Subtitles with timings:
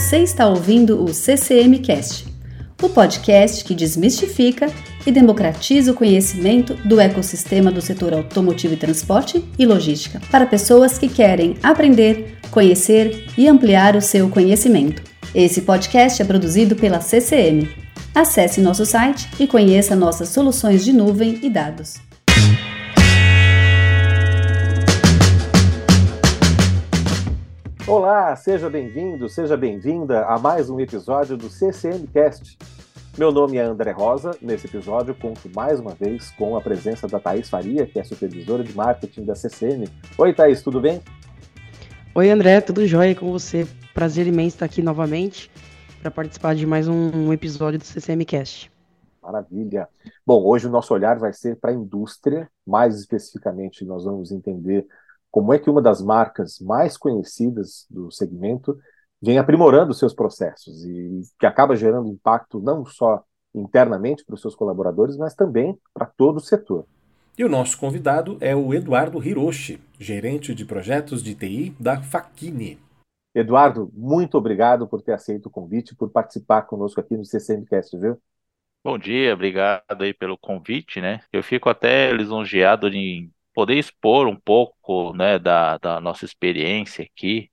[0.00, 2.26] Você está ouvindo o CCM Cast,
[2.82, 4.72] o podcast que desmistifica
[5.06, 10.96] e democratiza o conhecimento do ecossistema do setor automotivo e transporte e logística para pessoas
[10.96, 15.02] que querem aprender, conhecer e ampliar o seu conhecimento.
[15.34, 17.68] Esse podcast é produzido pela CCM.
[18.14, 22.09] Acesse nosso site e conheça nossas soluções de nuvem e dados.
[27.90, 32.56] Olá, seja bem-vindo, seja bem-vinda a mais um episódio do CCMcast.
[33.18, 34.30] Meu nome é André Rosa.
[34.40, 38.62] Nesse episódio, conto mais uma vez com a presença da Thaís Faria, que é supervisora
[38.62, 39.88] de marketing da CCM.
[40.16, 41.02] Oi, Thaís, tudo bem?
[42.14, 43.66] Oi, André, tudo jóia com você?
[43.92, 45.50] Prazer imenso estar aqui novamente
[46.00, 48.70] para participar de mais um, episódio do CCMcast.
[49.20, 49.88] Maravilha.
[50.24, 54.86] Bom, hoje o nosso olhar vai ser para a indústria, mais especificamente nós vamos entender
[55.30, 58.78] como é que uma das marcas mais conhecidas do segmento
[59.22, 63.22] vem aprimorando seus processos e que acaba gerando impacto não só
[63.54, 66.86] internamente para os seus colaboradores, mas também para todo o setor.
[67.36, 72.78] E o nosso convidado é o Eduardo Hiroshi, gerente de projetos de TI da Faquini.
[73.34, 78.20] Eduardo, muito obrigado por ter aceito o convite, por participar conosco aqui no CCMcast, viu?
[78.82, 81.20] Bom dia, obrigado aí pelo convite, né?
[81.32, 87.50] Eu fico até lisonjeado em poder expor um pouco, né, da, da nossa experiência aqui.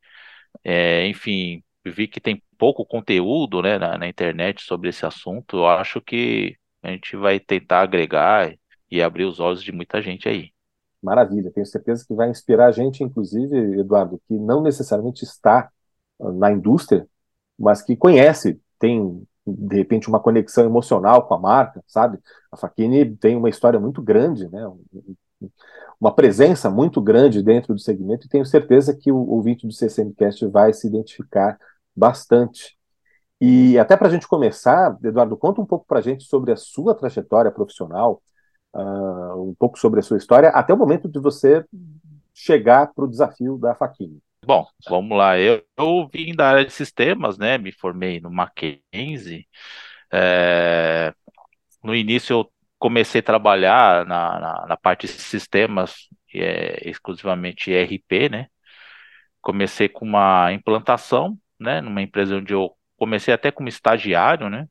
[0.64, 5.58] É, enfim, vi que tem pouco conteúdo, né, na, na, internet sobre esse assunto.
[5.58, 8.54] Eu acho que a gente vai tentar agregar
[8.90, 10.52] e abrir os olhos de muita gente aí.
[11.02, 15.70] Maravilha, tenho certeza que vai inspirar a gente, inclusive, Eduardo, que não necessariamente está
[16.20, 17.08] ah, na indústria,
[17.58, 22.20] mas que conhece, tem de repente uma conexão emocional com a marca, sabe?
[22.52, 24.62] A Faquini tem uma história muito grande, né?
[26.00, 30.46] Uma presença muito grande dentro do segmento e tenho certeza que o ouvinte do CCMcast
[30.48, 31.58] vai se identificar
[31.96, 32.78] bastante.
[33.42, 36.56] E até para a gente começar, Eduardo, conta um pouco para a gente sobre a
[36.56, 38.22] sua trajetória profissional,
[38.74, 41.64] uh, um pouco sobre a sua história, até o momento de você
[42.34, 44.20] chegar para o desafio da Faquini.
[44.46, 45.38] Bom, vamos lá.
[45.38, 47.58] Eu, eu, vim da área de sistemas, né?
[47.58, 49.48] Me formei no Mackenzie.
[50.12, 51.14] É,
[51.84, 58.30] no início eu comecei a trabalhar na, na, na parte de sistemas, é, exclusivamente ERP,
[58.30, 58.48] né?
[59.42, 61.82] Comecei com uma implantação, né?
[61.82, 64.68] Numa empresa onde eu comecei até como estagiário, né?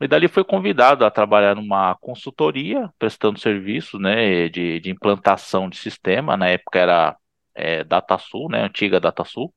[0.00, 4.48] E dali fui convidado a trabalhar numa consultoria, prestando serviços, né?
[4.48, 6.36] De, de implantação de sistema.
[6.36, 7.16] Na época era
[7.54, 8.62] é, DataSul, né?
[8.62, 9.54] Antiga DataSul.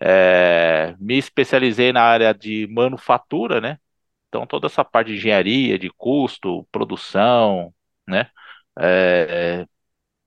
[0.00, 3.78] É, me especializei na área de manufatura, né?
[4.36, 7.74] Então, toda essa parte de engenharia, de custo, produção,
[8.06, 8.30] né?
[8.78, 9.66] É,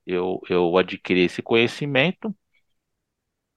[0.06, 2.36] eu, eu adquiri esse conhecimento.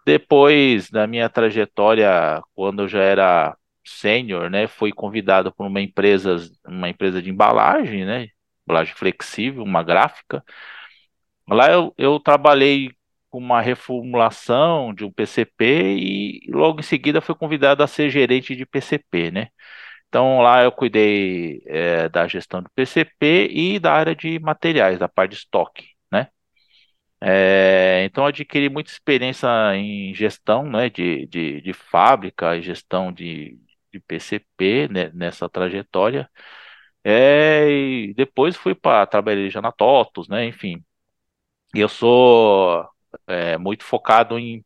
[0.05, 6.37] Depois da minha trajetória, quando eu já era sênior, né, fui convidado por uma empresa,
[6.67, 8.29] uma empresa de embalagem, né,
[8.67, 10.43] embalagem flexível, uma gráfica.
[11.49, 12.91] Lá eu, eu trabalhei
[13.31, 18.55] com uma reformulação de um PCP e logo em seguida fui convidado a ser gerente
[18.57, 19.49] de PCP, né?
[20.13, 25.09] Então lá eu cuidei é, da gestão do PCP e da área de materiais, da
[25.09, 26.29] parte de estoque, né?
[27.21, 33.59] É, então adquiri muita experiência em gestão, né, de, de, de fábrica, gestão de,
[33.93, 36.29] de PCP né, nessa trajetória.
[37.05, 40.47] É, e depois fui para trabalhar já na TOTOS, né?
[40.47, 40.85] Enfim,
[41.75, 42.89] eu sou
[43.27, 44.65] é, muito focado em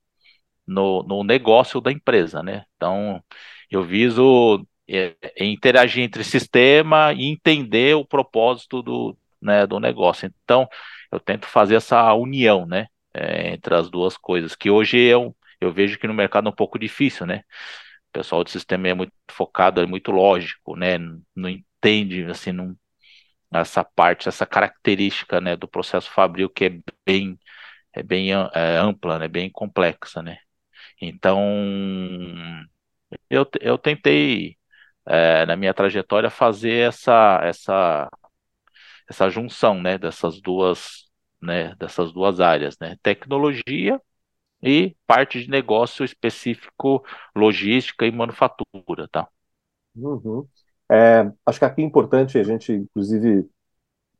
[0.66, 2.64] no, no negócio da empresa, né?
[2.76, 3.22] Então
[3.70, 10.30] eu viso é, é, interagir entre sistema e entender o propósito do, né, do negócio.
[10.44, 10.68] Então,
[11.10, 15.72] eu tento fazer essa união, né, é, entre as duas coisas, que hoje eu, eu
[15.72, 17.42] vejo que no mercado é um pouco difícil, né,
[18.10, 20.98] o pessoal do sistema é muito focado, é muito lógico, né,
[21.34, 22.76] não entende, assim, não,
[23.52, 27.38] essa parte, essa característica, né, do processo fabril que é bem,
[27.92, 30.38] é bem é, ampla, né, bem complexa, né,
[31.00, 31.40] então,
[33.30, 34.56] eu, eu tentei
[35.06, 38.08] é, na minha trajetória fazer essa essa
[39.08, 41.08] essa junção, né, dessas duas,
[41.40, 44.00] né, dessas duas áreas, né, tecnologia
[44.62, 47.04] e parte de negócio específico,
[47.34, 49.28] logística e manufatura, tá?
[49.94, 50.46] Uhum.
[50.90, 53.48] É, acho que aqui é importante a gente, inclusive,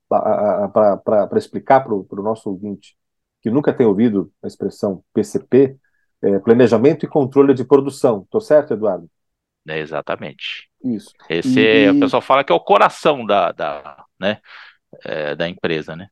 [0.08, 2.96] para explicar para o nosso ouvinte
[3.42, 5.78] que nunca tem ouvido a expressão PCP,
[6.22, 8.22] é, Planejamento e Controle de Produção.
[8.22, 9.08] Estou certo, Eduardo?
[9.68, 10.68] É, exatamente.
[10.94, 11.12] Isso.
[11.28, 14.40] Esse e, é, o pessoal fala que é o coração da, da, né,
[15.04, 16.08] é, da empresa, né?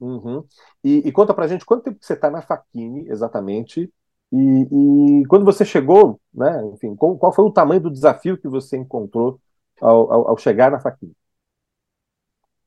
[0.00, 0.44] Uhum.
[0.82, 3.90] E, e, conta pra gente quanto tempo você está na Faquini exatamente
[4.32, 8.48] E, e, quando você chegou, né, enfim, qual, qual, foi o tamanho do desafio que
[8.48, 9.40] você encontrou
[9.80, 11.12] ao, ao, ao chegar na Faquinha?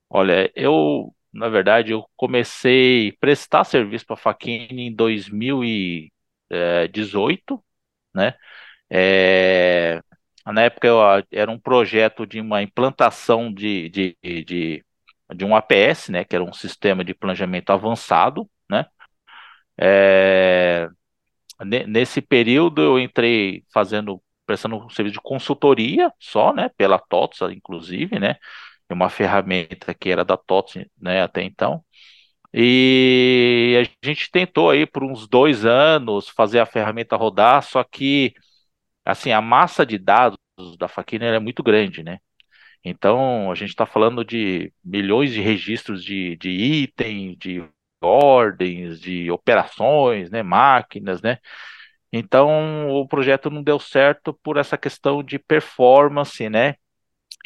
[0.09, 4.17] Olha, eu, na verdade, eu comecei a prestar serviço para a
[4.81, 7.61] em 2018,
[8.13, 8.33] né?
[8.89, 10.01] É,
[10.53, 10.99] na época eu,
[11.31, 14.85] era um projeto de uma implantação de, de, de,
[15.35, 16.23] de um APS, né?
[16.23, 18.85] Que era um sistema de planejamento avançado, né?
[19.79, 20.89] É,
[21.87, 26.69] nesse período eu entrei fazendo, prestando um serviço de consultoria só, né?
[26.77, 28.35] Pela TOTS, inclusive, né?
[28.89, 31.21] Uma ferramenta que era da TOTS, né?
[31.21, 31.83] Até então.
[32.53, 38.33] E a gente tentou aí por uns dois anos fazer a ferramenta rodar, só que
[39.07, 40.37] assim a massa de dados
[40.77, 42.19] da Faquina é muito grande, né?
[42.83, 47.63] Então a gente está falando de milhões de registros de, de itens, de
[48.01, 51.39] ordens, de operações, né, máquinas, né?
[52.11, 56.75] Então o projeto não deu certo por essa questão de performance, né?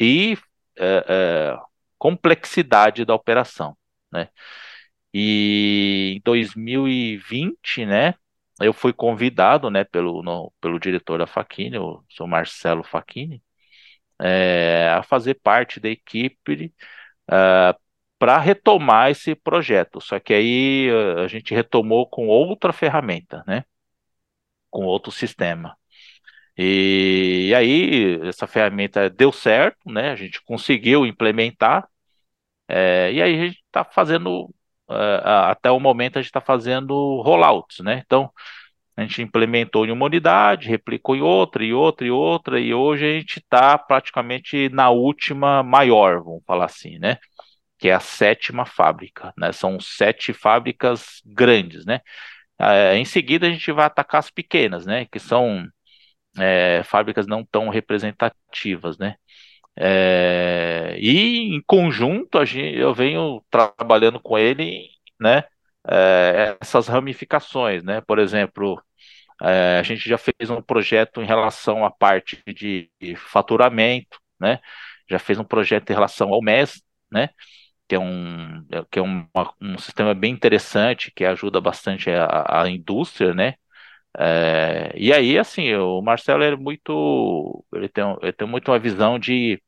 [0.00, 0.36] E
[0.78, 1.58] é, é,
[1.98, 3.76] complexidade da operação,
[4.12, 4.28] né?
[5.14, 8.14] E em 2020, né?
[8.62, 13.42] Eu fui convidado, né, pelo, no, pelo diretor da Faquini, o seu Marcelo Faquini,
[14.20, 16.72] é, a fazer parte da equipe
[17.30, 17.78] uh,
[18.18, 20.00] para retomar esse projeto.
[20.00, 20.88] Só que aí
[21.24, 23.64] a gente retomou com outra ferramenta, né?
[24.70, 25.76] Com outro sistema.
[26.56, 30.10] E, e aí essa ferramenta deu certo, né?
[30.10, 31.88] A gente conseguiu implementar.
[32.68, 34.54] É, e aí a gente está fazendo
[35.50, 38.02] até o momento a gente está fazendo rollouts, né?
[38.04, 38.30] Então
[38.96, 43.06] a gente implementou em uma unidade, replicou em outra, e outra, e outra, e hoje
[43.06, 47.18] a gente está praticamente na última maior, vamos falar assim, né?
[47.82, 49.50] que é a sétima fábrica, né?
[49.52, 52.00] São sete fábricas grandes, né?
[52.58, 55.06] É, em seguida a gente vai atacar as pequenas, né?
[55.06, 55.66] Que são
[56.38, 59.16] é, fábricas não tão representativas, né?
[59.76, 64.88] É, e em conjunto a gente, eu venho trabalhando com ele,
[65.20, 65.44] né?
[65.88, 68.00] É, essas ramificações, né?
[68.02, 68.80] Por exemplo,
[69.42, 74.60] é, a gente já fez um projeto em relação à parte de faturamento, né?
[75.10, 77.30] Já fez um projeto em relação ao MES, né?
[77.88, 79.26] que é um, que é um,
[79.60, 83.54] um sistema bem interessante, que ajuda bastante a, a indústria, né?
[84.18, 89.18] É, e aí, assim, o Marcelo é muito, ele tem, ele tem muito uma visão
[89.18, 89.62] de,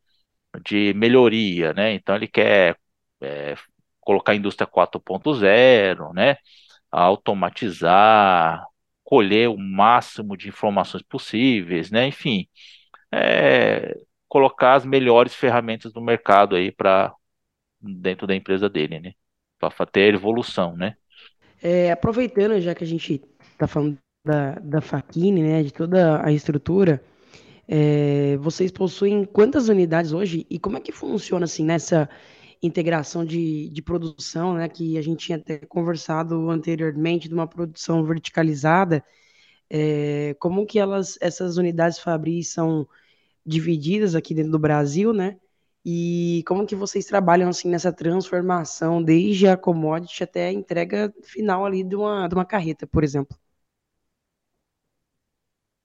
[0.64, 1.94] de melhoria, né?
[1.94, 2.78] Então ele quer
[3.20, 3.54] é,
[4.00, 6.36] colocar a indústria 4.0, né?
[6.90, 8.64] Automatizar,
[9.02, 12.06] colher o máximo de informações possíveis, né?
[12.08, 12.46] Enfim,
[13.12, 13.96] é,
[14.28, 17.14] colocar as melhores ferramentas do mercado aí para
[17.80, 19.12] dentro da empresa dele, né?
[19.58, 20.96] Para ter evolução, né?
[21.62, 26.32] É, aproveitando, já que a gente está falando da, da Faquine, né, de toda a
[26.32, 27.04] estrutura,
[27.68, 32.08] é, vocês possuem quantas unidades hoje e como é que funciona assim nessa
[32.62, 38.04] integração de, de produção, né, que a gente tinha até conversado anteriormente de uma produção
[38.04, 39.04] verticalizada,
[39.70, 42.88] é, como que elas, essas unidades Fabris são
[43.46, 45.38] divididas aqui dentro do Brasil, né,
[45.84, 51.66] e como que vocês trabalham assim nessa transformação, desde a commodity até a entrega final
[51.66, 53.36] ali de uma, de uma carreta, por exemplo?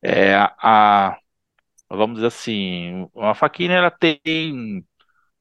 [0.02, 1.18] É, a,
[1.90, 4.86] vamos dizer assim, uma faquinha ela tem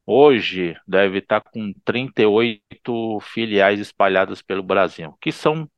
[0.06, 5.68] hoje deve estar com 38 filiais espalhadas pelo Brasil, que são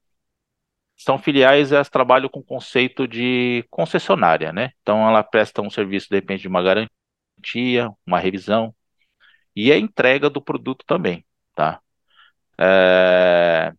[0.96, 4.72] são filiais, elas trabalham com conceito de concessionária, né?
[4.82, 8.74] Então ela presta um serviço, depende de uma garantia uma revisão
[9.56, 11.80] e a entrega do produto também, tá?
[12.58, 13.72] É,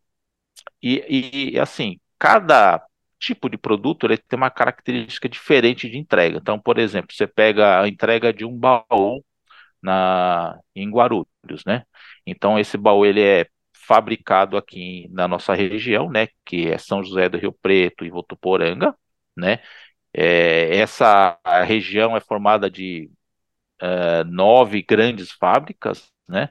[0.82, 2.86] e, e, assim, cada
[3.22, 6.38] tipo de produto ele tem uma característica diferente de entrega.
[6.40, 9.24] Então, por exemplo, você pega a entrega de um baú
[9.82, 11.86] na, em Guarulhos, né?
[12.26, 16.28] Então, esse baú ele é fabricado aqui na nossa região, né?
[16.46, 18.96] Que é São José do Rio Preto e Votuporanga,
[19.38, 19.60] né?
[20.14, 23.10] É, essa região é formada de
[23.82, 26.50] uh, nove grandes fábricas, né?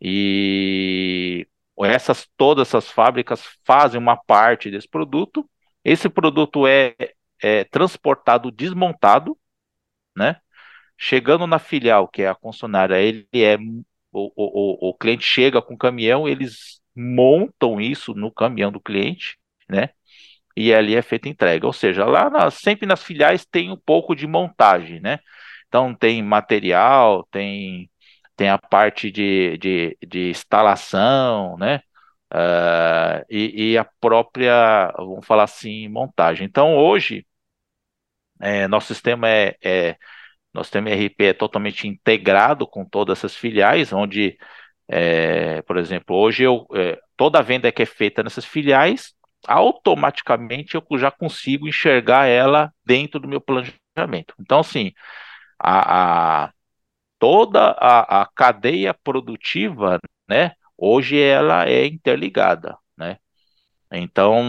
[0.00, 1.46] E
[1.86, 5.48] essas todas essas fábricas fazem uma parte desse produto.
[5.84, 6.94] Esse produto é,
[7.42, 9.38] é transportado desmontado,
[10.16, 10.36] né?
[10.98, 13.56] Chegando na filial, que é a concessionária, ele é
[14.12, 19.38] o, o, o cliente chega com o caminhão, eles montam isso no caminhão do cliente,
[19.68, 19.90] né?
[20.56, 21.66] E ali é feita entrega.
[21.66, 25.18] Ou seja, lá na, sempre nas filiais tem um pouco de montagem, né?
[25.68, 27.90] Então tem material, tem,
[28.36, 31.80] tem a parte de, de, de instalação, né?
[32.32, 36.46] Uh, e, e, a própria, vamos falar assim, montagem.
[36.46, 37.26] Então, hoje,
[38.40, 39.96] é, nosso sistema é, é,
[40.52, 44.38] nosso sistema ERP é totalmente integrado com todas essas filiais, onde,
[44.88, 49.14] é, por exemplo, hoje eu, é, toda a venda que é feita nessas filiais,
[49.46, 54.34] automaticamente eu já consigo enxergar ela dentro do meu planejamento.
[54.40, 54.92] Então, assim,
[55.58, 56.52] a, a
[57.18, 63.18] toda a, a cadeia produtiva, né, hoje ela é interligada, né?
[63.92, 64.42] Então,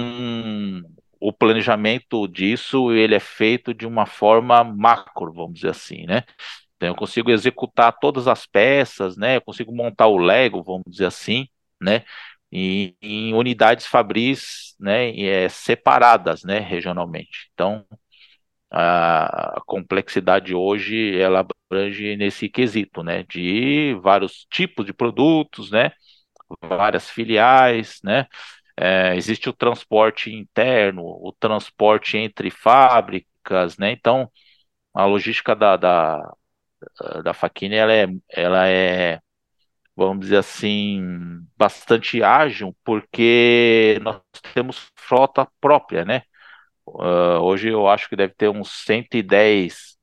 [1.19, 6.23] o planejamento disso ele é feito de uma forma macro, vamos dizer assim, né?
[6.77, 9.37] Então, eu consigo executar todas as peças, né?
[9.37, 11.47] Eu consigo montar o Lego, vamos dizer assim,
[11.81, 12.03] né?
[12.51, 12.95] Em,
[13.33, 15.11] unidades fabris, né?
[15.19, 16.59] É, separadas, né?
[16.59, 17.49] Regionalmente.
[17.53, 17.85] Então,
[18.71, 23.23] a complexidade hoje ela abrange nesse quesito, né?
[23.23, 25.91] De vários tipos de produtos, né?
[26.61, 28.27] Várias filiais, né?
[28.77, 33.91] É, existe o transporte interno, o transporte entre fábricas, né?
[33.91, 34.31] Então,
[34.93, 36.33] a logística da, da,
[37.23, 39.19] da Faquine, ela é, ela é,
[39.95, 41.01] vamos dizer assim,
[41.57, 44.21] bastante ágil, porque nós
[44.53, 46.23] temos frota própria, né?
[46.87, 49.97] Uh, hoje eu acho que deve ter uns 110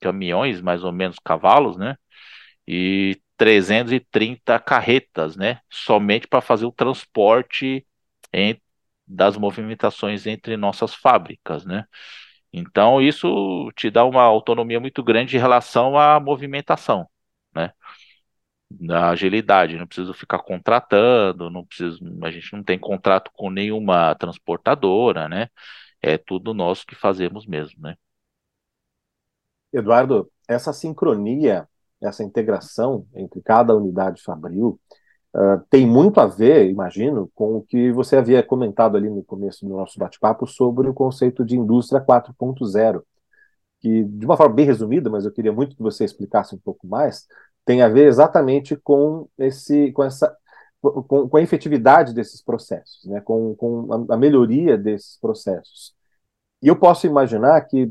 [0.00, 1.96] caminhões, mais ou menos, cavalos, né?
[2.66, 5.60] E 330 carretas, né?
[5.70, 7.84] Somente para fazer o transporte
[8.32, 8.60] em,
[9.06, 11.84] das movimentações entre nossas fábricas, né?
[12.52, 17.08] Então, isso te dá uma autonomia muito grande em relação à movimentação,
[17.54, 17.72] né?
[18.70, 24.14] Da agilidade, não preciso ficar contratando, não preciso, a gente não tem contrato com nenhuma
[24.14, 25.48] transportadora, né?
[26.02, 27.96] É tudo nós que fazemos mesmo, né?
[29.72, 31.68] Eduardo, essa sincronia,
[32.02, 34.78] essa integração entre cada unidade fabril,
[35.34, 39.64] Uh, tem muito a ver, imagino, com o que você havia comentado ali no começo
[39.66, 43.02] do nosso bate-papo sobre o conceito de indústria 4.0,
[43.80, 46.86] que, de uma forma bem resumida, mas eu queria muito que você explicasse um pouco
[46.86, 47.26] mais,
[47.64, 50.36] tem a ver exatamente com, esse, com, essa,
[50.82, 53.20] com, com a efetividade desses processos, né?
[53.22, 55.94] com, com a, a melhoria desses processos.
[56.62, 57.90] E eu posso imaginar que,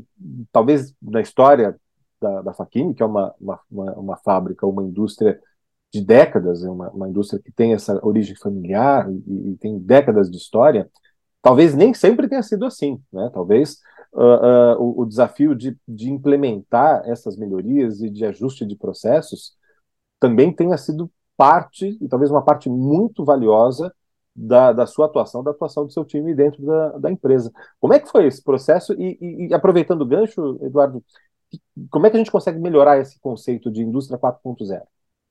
[0.52, 1.76] talvez na história
[2.22, 5.38] da, da Faquini, que é uma, uma, uma, uma fábrica, uma indústria
[5.92, 10.30] de décadas, é uma, uma indústria que tem essa origem familiar e, e, tem décadas
[10.30, 10.88] de história,
[11.42, 13.30] talvez nem sempre tenha sido assim, né?
[13.34, 13.78] Talvez
[14.14, 19.54] uh, uh, o, o, desafio de, de implementar essas melhorias e de ajuste de processos
[20.18, 23.92] também tenha sido parte, e talvez uma parte muito valiosa
[24.34, 27.52] da, da sua atuação, da atuação do seu time dentro da, da empresa.
[27.80, 28.94] Como é que foi esse processo?
[28.94, 31.04] E, e, e aproveitando o gancho, Eduardo,
[31.90, 34.82] como é que a gente consegue melhorar esse conceito de indústria 4.0?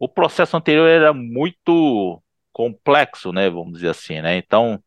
[0.02, 4.36] o processo anterior era muito complexo, né, vamos dizer assim, né?
[4.38, 4.84] Então,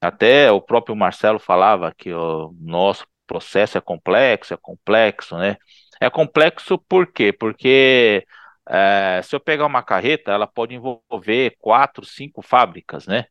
[0.00, 5.56] até o próprio Marcelo falava que o nosso processo é complexo, é complexo, né?
[6.00, 7.32] É complexo por quê?
[7.32, 8.26] Porque
[8.68, 13.26] é, se eu pegar uma carreta, ela pode envolver quatro, cinco fábricas, né?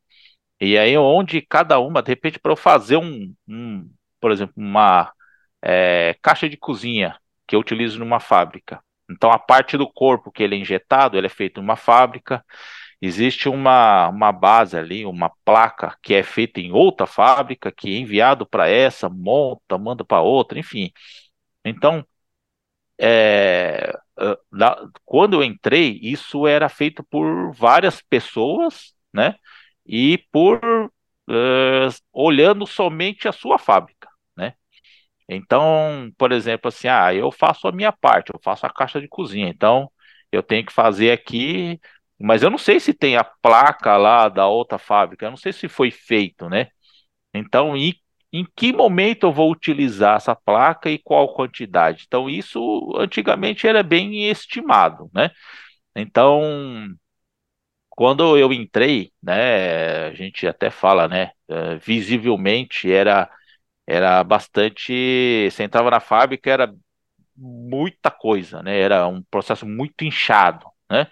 [0.60, 5.12] E aí, onde cada uma, de repente, para eu fazer um, um, por exemplo, uma
[5.62, 7.16] é, caixa de cozinha
[7.52, 8.82] que eu utilizo numa fábrica,
[9.12, 12.44] então, a parte do corpo que ele é injetado, ele é feito em uma fábrica.
[13.00, 17.98] Existe uma, uma base ali, uma placa que é feita em outra fábrica, que é
[17.98, 20.90] enviado para essa, monta, manda para outra, enfim.
[21.64, 22.06] Então,
[22.98, 23.92] é,
[25.04, 29.36] quando eu entrei, isso era feito por várias pessoas, né?
[29.86, 34.11] E por uh, olhando somente a sua fábrica.
[35.36, 39.08] Então, por exemplo, assim, ah, eu faço a minha parte, eu faço a caixa de
[39.08, 39.90] cozinha, então
[40.32, 41.80] eu tenho que fazer aqui,
[42.20, 45.52] mas eu não sei se tem a placa lá da outra fábrica, eu não sei
[45.52, 46.68] se foi feito, né?
[47.34, 47.94] Então, em,
[48.32, 52.04] em que momento eu vou utilizar essa placa e qual quantidade?
[52.06, 55.30] Então, isso antigamente era bem estimado, né?
[55.96, 56.42] Então,
[57.90, 63.30] quando eu entrei, né, a gente até fala, né, eh, visivelmente era
[63.86, 65.48] era bastante.
[65.50, 66.74] Você entrava na fábrica, era
[67.36, 68.80] muita coisa, né?
[68.80, 71.06] Era um processo muito inchado, né?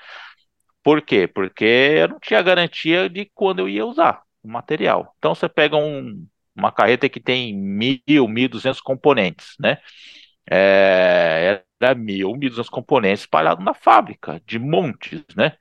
[0.82, 1.26] Por quê?
[1.28, 5.14] Porque eu não tinha garantia de quando eu ia usar o material.
[5.18, 9.78] Então você pega um, uma carreta que tem mil, mil duzentos componentes, né?
[10.50, 15.54] É, era mil, mil duzentos componentes espalhados na fábrica, de montes, né?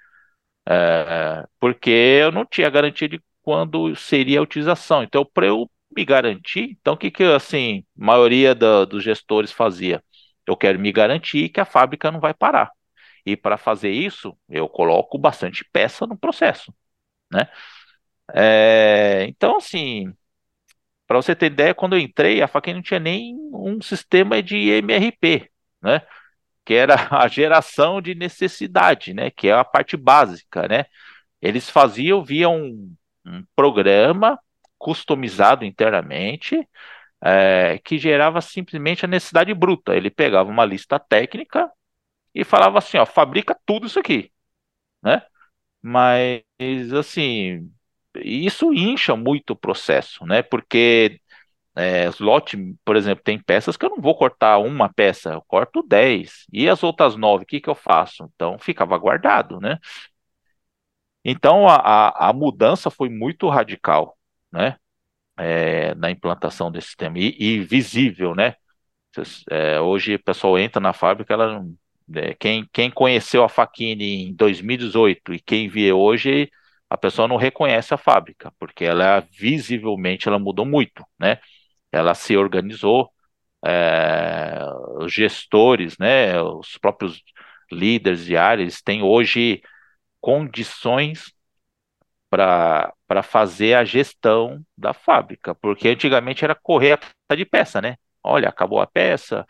[0.68, 5.04] É, porque eu não tinha garantia de quando seria a utilização.
[5.04, 6.77] Então, para eu me garantir.
[6.81, 10.03] Então, o que que assim, a maioria da, dos gestores fazia?
[10.48, 12.72] Eu quero me garantir que a fábrica não vai parar.
[13.25, 16.74] E para fazer isso, eu coloco bastante peça no processo,
[17.31, 17.50] né?
[18.34, 20.13] É, então, assim,
[21.08, 24.69] para você ter ideia, quando eu entrei, a Faquin não tinha nem um sistema de
[24.69, 25.50] MRP,
[25.81, 26.01] né?
[26.65, 29.31] Que era a geração de necessidade, né?
[29.31, 30.86] Que é a parte básica, né?
[31.41, 34.39] Eles faziam via um, um programa
[34.79, 36.67] customizado internamente,
[37.24, 39.95] é, que gerava simplesmente a necessidade bruta.
[39.95, 41.71] Ele pegava uma lista técnica
[42.36, 44.31] e falava assim, ó, fabrica tudo isso aqui,
[45.03, 45.24] né?
[45.81, 46.43] Mas
[46.93, 47.71] assim,
[48.17, 50.41] isso incha muito o processo, né?
[50.43, 51.19] Porque
[51.75, 55.83] é, lote, por exemplo, tem peças que eu não vou cortar uma peça, eu corto
[55.83, 56.45] 10.
[56.53, 58.29] E as outras nove, o que, que eu faço?
[58.36, 59.79] Então ficava guardado, né?
[61.24, 64.17] Então a, a, a mudança foi muito radical,
[64.51, 64.77] né?
[65.38, 68.56] É, na implantação desse sistema e, e visível, né?
[69.50, 71.63] É, hoje o pessoal entra na fábrica, ela,
[72.15, 76.50] é, quem, quem conheceu a Faquini em 2018 e quem vê hoje,
[76.89, 81.39] a pessoa não reconhece a fábrica, porque ela visivelmente ela mudou muito, né?
[81.91, 83.12] Ela se organizou,
[83.65, 84.60] é,
[85.00, 87.22] os gestores, né, os próprios
[87.72, 89.62] líderes de áreas têm hoje
[90.22, 91.34] condições
[92.29, 97.00] para fazer a gestão da fábrica, porque antigamente era correr
[97.30, 97.96] a de peça, né?
[98.24, 99.46] Olha, acabou a peça,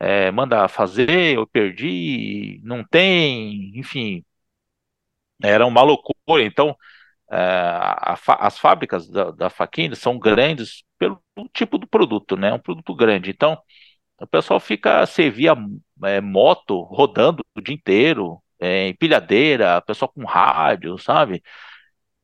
[0.00, 4.24] é, manda fazer, eu perdi, não tem, enfim,
[5.42, 6.42] era uma loucura.
[6.44, 6.76] Então,
[7.30, 11.22] é, a, as fábricas da, da Faquinha são grandes pelo
[11.54, 12.54] tipo do produto, né?
[12.54, 13.30] Um produto grande.
[13.30, 13.58] Então,
[14.20, 15.54] o pessoal fica, você via
[16.04, 21.42] é, moto rodando o dia inteiro, é, empilhadeira, pessoal com rádio, sabe?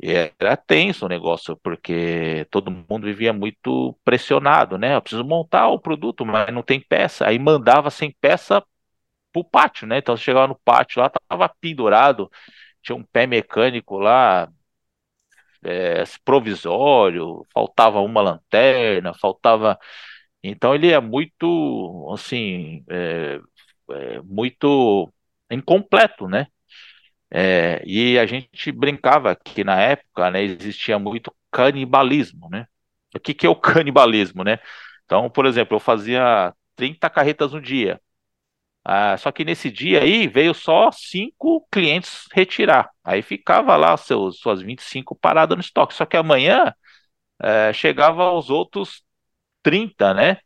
[0.02, 4.94] E era tenso o negócio, porque todo mundo vivia muito pressionado, né?
[4.94, 7.26] Eu preciso montar o produto, mas não tem peça.
[7.26, 8.62] Aí mandava sem peça
[9.32, 9.98] pro pátio, né?
[9.98, 12.30] Então você chegava no pátio lá, tava pendurado,
[12.82, 14.48] tinha um pé mecânico lá,
[15.64, 19.78] é, provisório, faltava uma lanterna, faltava.
[20.42, 23.40] Então ele é muito, assim, é,
[23.92, 25.12] é muito
[25.50, 26.46] incompleto, né?
[27.38, 32.66] É, e a gente brincava que na época, né, existia muito canibalismo, né?
[33.14, 34.58] O que, que é o canibalismo, né?
[35.04, 38.00] Então, por exemplo, eu fazia 30 carretas no dia.
[38.84, 42.90] Ah, só que nesse dia aí veio só cinco clientes retirar.
[43.04, 45.94] Aí ficava lá seus, suas 25 paradas no estoque.
[45.94, 46.74] Só que amanhã
[47.42, 49.02] é, chegava aos outros
[49.62, 50.38] 30, né?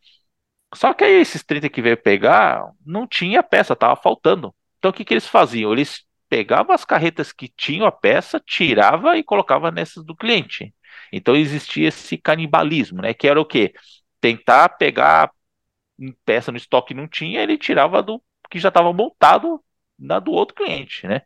[0.74, 4.54] Só que aí esses 30 que veio pegar, não tinha peça, tava faltando.
[4.78, 5.72] Então o que, que eles faziam?
[5.72, 10.74] Eles pegavam as carretas que tinham a peça, tirava e colocava nessas do cliente.
[11.12, 13.14] Então existia esse canibalismo, né?
[13.14, 13.74] Que era o quê?
[14.20, 15.30] Tentar pegar
[16.24, 19.62] peça no estoque não tinha, ele tirava do que já estava montado
[19.98, 21.22] na do outro cliente, né?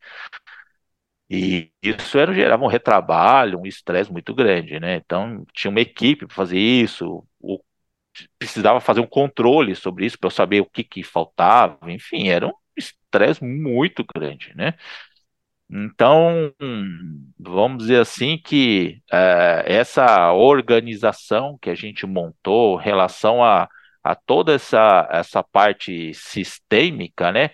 [1.31, 4.97] E isso era, gerava um retrabalho, um estresse muito grande, né?
[4.97, 7.61] Então tinha uma equipe para fazer isso, o,
[8.39, 12.47] precisava fazer um controle sobre isso para eu saber o que, que faltava, enfim, era
[12.49, 12.53] um
[13.15, 14.75] estresse muito grande, né?
[15.71, 16.53] Então,
[17.39, 23.69] vamos dizer assim que é, essa organização que a gente montou, em relação a,
[24.03, 27.51] a toda essa, essa parte sistêmica, né,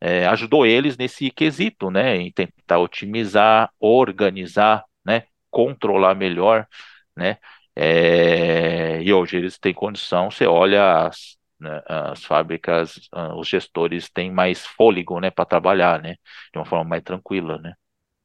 [0.00, 6.68] é, ajudou eles nesse quesito, né, em tentar otimizar, organizar, né, controlar melhor,
[7.16, 7.38] né,
[7.74, 14.08] é, e hoje eles têm condição, você olha as, né, as fábricas, ah, os gestores
[14.10, 16.16] têm mais fôlego, né, para trabalhar, né,
[16.52, 17.74] de uma forma mais tranquila, né.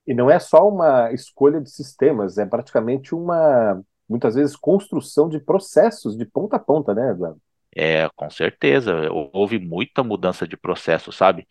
[0.05, 5.39] E não é só uma escolha de sistemas, é praticamente uma, muitas vezes, construção de
[5.39, 7.39] processos de ponta a ponta, né, Eduardo?
[7.75, 11.47] É, com certeza, houve muita mudança de processo, sabe?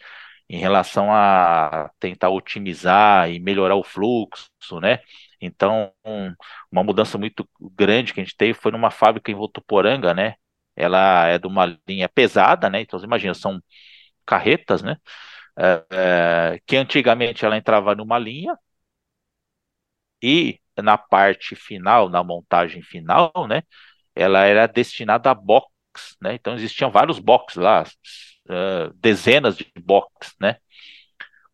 [0.48, 4.98] Em relação a tentar otimizar e melhorar o fluxo, né?
[5.40, 5.92] Então,
[6.70, 10.34] uma mudança muito grande que a gente teve foi numa fábrica em Votuporanga, né?
[10.78, 12.80] Ela é de uma linha pesada, né?
[12.82, 13.60] Então, imagina, são
[14.26, 14.96] carretas, né?
[15.58, 15.86] É,
[16.56, 18.56] é, que antigamente ela entrava numa linha
[20.22, 23.62] e na parte final, na montagem final, né?
[24.14, 25.70] Ela era destinada a box,
[26.20, 26.34] né?
[26.34, 27.84] Então existiam vários boxes lá,
[28.48, 30.56] uh, dezenas de boxes, né?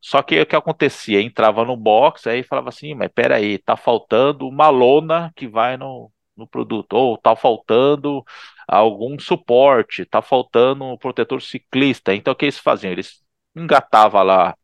[0.00, 1.20] Só que o que acontecia?
[1.22, 6.12] Entrava no box, aí falava assim, mas peraí, tá faltando uma lona que vai no,
[6.36, 8.24] no produto, ou tá faltando
[8.66, 12.14] algum suporte, tá faltando um protetor ciclista.
[12.14, 12.92] Então o que eles faziam?
[12.92, 13.22] Eles
[13.56, 14.56] engatavam lá,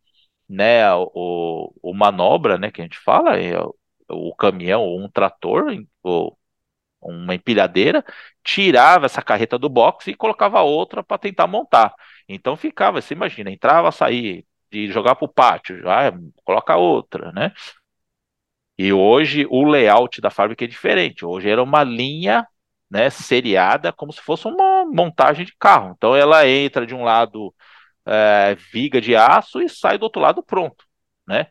[0.48, 3.32] né, o, o manobra, né, que a gente fala,
[4.08, 5.66] o, o caminhão ou um trator,
[6.02, 6.38] ou
[7.00, 8.04] uma empilhadeira,
[8.44, 11.94] tirava essa carreta do box e colocava outra para tentar montar.
[12.28, 16.12] Então ficava, você imagina, entrava, saía, de jogar para o pátio, já
[16.44, 17.52] coloca outra, né?
[18.82, 21.22] E hoje o layout da fábrica é diferente.
[21.22, 22.46] Hoje era uma linha
[22.90, 25.92] né, seriada como se fosse uma montagem de carro.
[25.94, 27.54] Então ela entra de um lado
[28.06, 30.82] é, viga de aço e sai do outro lado pronto,
[31.28, 31.48] né?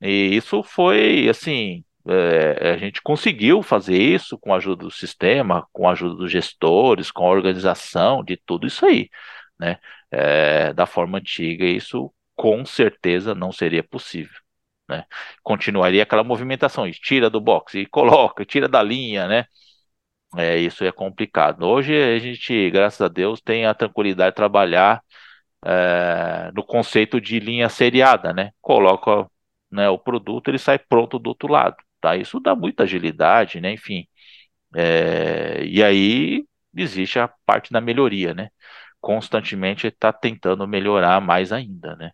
[0.00, 5.68] E isso foi assim, é, a gente conseguiu fazer isso com a ajuda do sistema,
[5.72, 9.10] com a ajuda dos gestores, com a organização de tudo isso aí,
[9.60, 9.78] né?
[10.10, 14.43] É, da forma antiga, isso com certeza não seria possível.
[14.88, 15.04] Né?
[15.42, 19.46] Continuaria aquela movimentação, tira do box e coloca, tira da linha, né?
[20.36, 21.64] É, isso é complicado.
[21.64, 25.02] Hoje a gente, graças a Deus, tem a tranquilidade de trabalhar
[25.64, 28.52] é, no conceito de linha seriada, né?
[28.60, 29.28] Coloca
[29.70, 32.16] né, o produto, ele sai pronto do outro lado, tá?
[32.16, 33.72] Isso dá muita agilidade, né?
[33.72, 34.06] Enfim,
[34.74, 36.44] é, e aí
[36.76, 38.50] existe a parte da melhoria, né?
[39.00, 42.12] Constantemente está tentando melhorar mais ainda, né?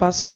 [0.00, 0.32] Faço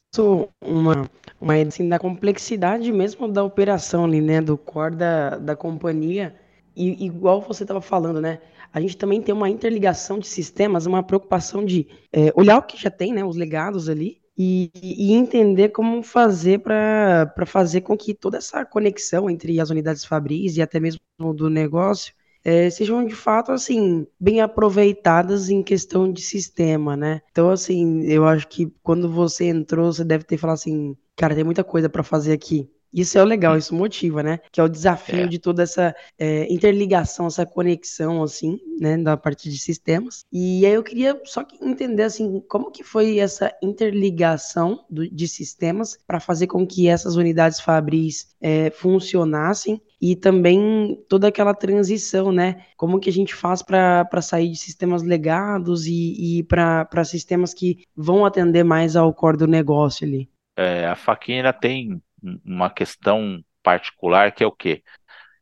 [0.63, 1.09] uma,
[1.41, 4.39] uma assim, da complexidade mesmo da operação ali, né?
[4.39, 6.35] Do core da, da companhia
[6.75, 8.39] e igual você estava falando, né?
[8.71, 12.79] A gente também tem uma interligação de sistemas, uma preocupação de é, olhar o que
[12.79, 13.25] já tem, né?
[13.25, 19.27] Os legados ali e, e entender como fazer para fazer com que toda essa conexão
[19.31, 21.01] entre as unidades fabris e até mesmo
[21.33, 22.13] do negócio
[22.45, 27.21] é, sejam de fato assim bem aproveitadas em questão de sistema, né?
[27.31, 31.43] Então assim, eu acho que quando você entrou, você deve ter falado assim, cara, tem
[31.43, 32.69] muita coisa para fazer aqui.
[32.95, 34.39] Isso é o legal, isso motiva, né?
[34.49, 35.27] Que é o desafio é.
[35.27, 38.97] de toda essa é, interligação, essa conexão, assim, né?
[38.97, 40.25] Da parte de sistemas.
[40.31, 45.97] E aí eu queria só entender, assim, como que foi essa interligação do, de sistemas
[46.07, 52.63] para fazer com que essas unidades fabris é, funcionassem e também toda aquela transição, né?
[52.77, 57.83] Como que a gente faz para sair de sistemas legados e, e para sistemas que
[57.93, 60.29] vão atender mais ao core do negócio ali?
[60.57, 62.01] É, a Faquina tem
[62.43, 64.83] uma questão particular que é o quê?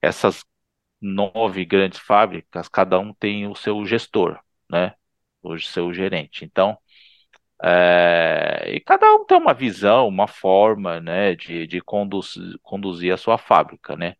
[0.01, 0.43] Essas
[1.01, 4.93] nove grandes fábricas, cada um tem o seu gestor, né?
[5.43, 6.45] O seu gerente.
[6.45, 6.77] Então,
[7.63, 13.17] é, e cada um tem uma visão, uma forma, né, de, de conduz, conduzir a
[13.17, 14.15] sua fábrica, né?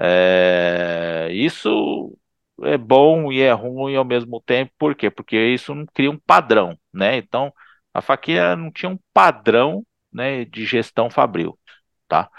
[0.00, 2.16] É, isso
[2.62, 5.10] é bom e é ruim ao mesmo tempo, por quê?
[5.10, 7.16] Porque isso não cria um padrão, né?
[7.16, 7.52] Então,
[7.92, 11.58] a faquinha não tinha um padrão né, de gestão fabril,
[12.08, 12.30] tá?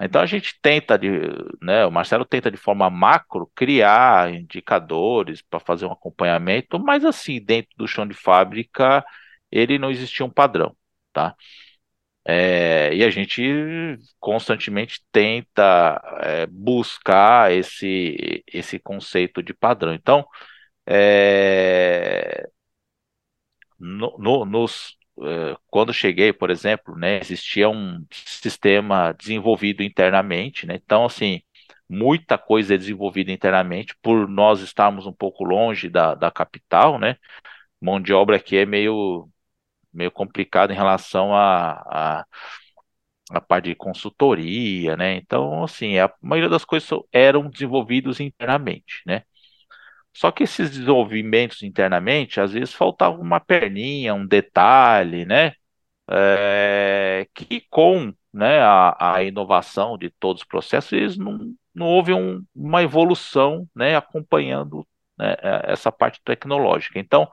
[0.00, 1.10] Então a gente tenta, de,
[1.60, 7.40] né, o Marcelo tenta de forma macro criar indicadores para fazer um acompanhamento, mas assim,
[7.40, 9.04] dentro do chão de fábrica,
[9.50, 10.76] ele não existia um padrão,
[11.12, 11.34] tá?
[12.24, 13.42] É, e a gente
[14.20, 19.94] constantemente tenta é, buscar esse, esse conceito de padrão.
[19.94, 20.26] Então,
[20.86, 22.48] é,
[23.78, 24.97] no, no, nos,
[25.70, 30.74] quando cheguei, por exemplo, né, existia um sistema desenvolvido internamente, né?
[30.76, 31.40] Então, assim,
[31.88, 37.16] muita coisa é desenvolvida internamente, por nós estarmos um pouco longe da, da capital, né?
[37.80, 39.28] Mão de obra aqui é meio,
[39.92, 42.26] meio complicado em relação a, a,
[43.30, 45.16] a parte de consultoria, né?
[45.16, 49.22] Então, assim, a maioria das coisas eram desenvolvidas internamente, né?
[50.14, 55.52] Só que esses desenvolvimentos internamente, às vezes faltava uma perninha, um detalhe, né?
[56.10, 61.38] É, que com né, a, a, inovação de todos os processos, não,
[61.74, 64.86] não houve um, uma evolução né, acompanhando
[65.18, 66.98] né, é, essa parte tecnológica.
[66.98, 67.28] Então,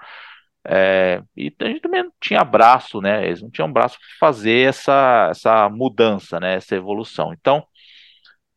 [0.68, 3.26] é, e a gente também não tinha braço, né?
[3.28, 6.56] Eles não tinham braço para fazer essa, essa mudança, né?
[6.56, 7.32] Essa evolução.
[7.34, 7.66] Então,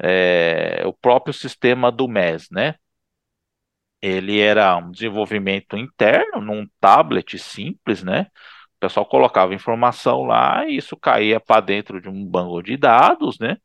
[0.02, 2.74] é, o próprio sistema do MES, né?
[4.02, 8.26] Ele era um desenvolvimento interno, num tablet simples, né?
[8.76, 13.38] O pessoal colocava informação lá e isso caía para dentro de um banco de dados,
[13.38, 13.56] né?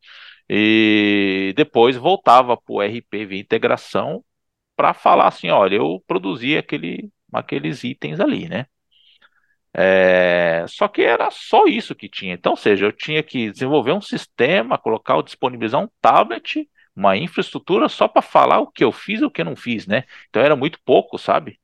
[0.49, 4.23] E depois voltava para o RP via integração
[4.75, 8.65] para falar assim, olha, eu produzi aquele, aqueles itens ali, né?
[9.75, 12.33] É, só que era só isso que tinha.
[12.33, 17.89] Então, ou seja, eu tinha que desenvolver um sistema, colocar, disponibilizar um tablet uma infraestrutura
[17.89, 20.03] só para falar o que eu fiz e o que eu não fiz, né?
[20.29, 21.59] Então era muito pouco, sabe?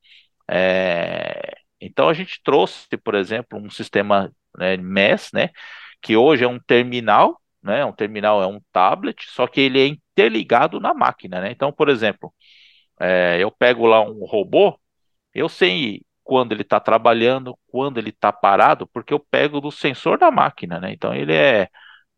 [0.50, 1.58] É...
[1.82, 5.50] Então a gente trouxe, por exemplo, um sistema né, MES, né?
[6.02, 7.86] Que hoje é um terminal, né?
[7.86, 11.52] Um terminal é um tablet, só que ele é interligado na máquina, né?
[11.52, 12.34] Então, por exemplo,
[13.00, 14.80] é, eu pego lá um robô,
[15.34, 20.18] eu sei quando ele está trabalhando, quando ele está parado, porque eu pego do sensor
[20.18, 20.94] da máquina, né?
[20.94, 21.70] Então ele é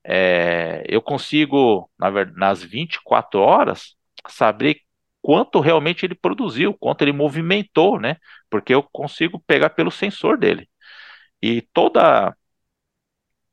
[0.04, 3.96] é, eu consigo, na verdade, nas 24 horas,
[4.28, 4.82] saber
[5.22, 8.18] quanto realmente ele produziu, quanto ele movimentou, né?
[8.50, 10.70] Porque eu consigo pegar pelo sensor dele.
[11.42, 12.36] E toda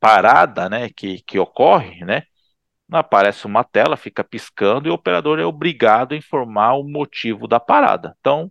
[0.00, 2.22] parada, né, que, que ocorre, né,
[2.92, 7.60] aparece uma tela, fica piscando e o operador é obrigado a informar o motivo da
[7.60, 8.16] parada.
[8.20, 8.50] Então,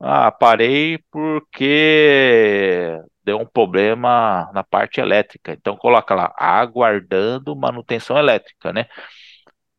[0.00, 5.52] ah, parei porque deu um problema na parte elétrica.
[5.52, 8.86] Então coloca lá, aguardando manutenção elétrica, né?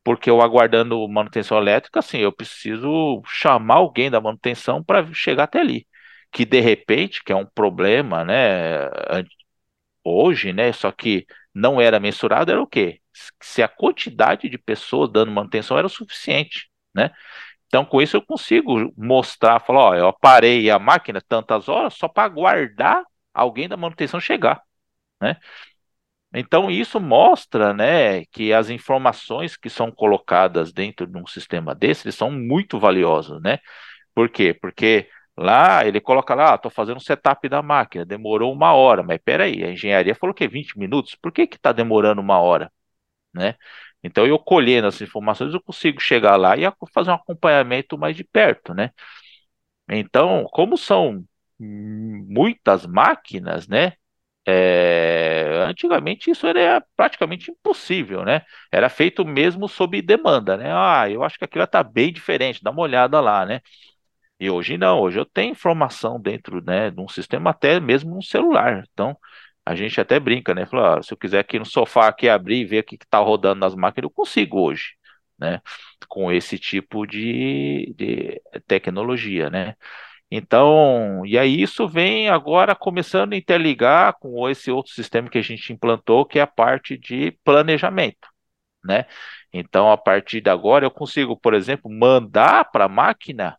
[0.04, 5.60] Porque eu aguardando manutenção elétrica, assim, eu preciso chamar alguém da manutenção para chegar até
[5.60, 5.88] ali.
[6.32, 8.90] Que de repente, que é um problema, né?
[10.04, 10.72] Hoje, né?
[10.74, 13.02] Só que não era mensurado, era o quê?
[13.42, 17.12] Se a quantidade de pessoas dando manutenção era o suficiente, né?
[17.68, 22.08] Então, com isso, eu consigo mostrar, falar, ó, eu parei a máquina tantas horas só
[22.08, 23.04] para aguardar
[23.36, 24.62] alguém da manutenção chegar,
[25.22, 25.38] né?
[26.34, 32.12] Então, isso mostra, né, que as informações que são colocadas dentro de um sistema desse,
[32.12, 33.60] são muito valiosos, né?
[34.16, 34.54] Por quê?
[34.54, 39.04] Porque lá ele coloca lá, estou ah, fazendo o setup da máquina, demorou uma hora,
[39.04, 42.40] mas peraí, a engenharia falou que é 20 minutos, por que que está demorando uma
[42.40, 42.72] hora,
[43.34, 43.56] né?
[44.04, 48.24] Então, eu colhendo essas informações, eu consigo chegar lá e fazer um acompanhamento mais de
[48.24, 48.92] perto, né?
[49.90, 51.24] Então, como são
[51.60, 53.94] muitas máquinas, né?
[54.48, 58.42] É, antigamente isso era praticamente impossível, né?
[58.72, 60.72] Era feito mesmo sob demanda, né?
[60.74, 63.62] Ah, eu acho que aquilo está bem diferente, dá uma olhada lá, né?
[64.40, 68.22] E hoje não, hoje eu tenho informação dentro, né, de um sistema até mesmo no
[68.24, 68.84] celular.
[68.92, 69.18] Então,
[69.66, 70.66] a gente até brinca, né?
[70.66, 73.20] Fala, ah, se eu quiser aqui no sofá aqui abrir e ver o que está
[73.20, 74.96] rodando nas máquinas, eu consigo hoje,
[75.40, 75.62] né?
[76.10, 79.76] Com esse tipo de, de tecnologia, né?
[80.30, 85.42] Então, e aí isso vem agora começando a interligar com esse outro sistema que a
[85.42, 88.28] gente implantou, que é a parte de planejamento,
[88.84, 89.06] né?
[89.54, 93.58] Então, a partir de agora, eu consigo, por exemplo, mandar para a máquina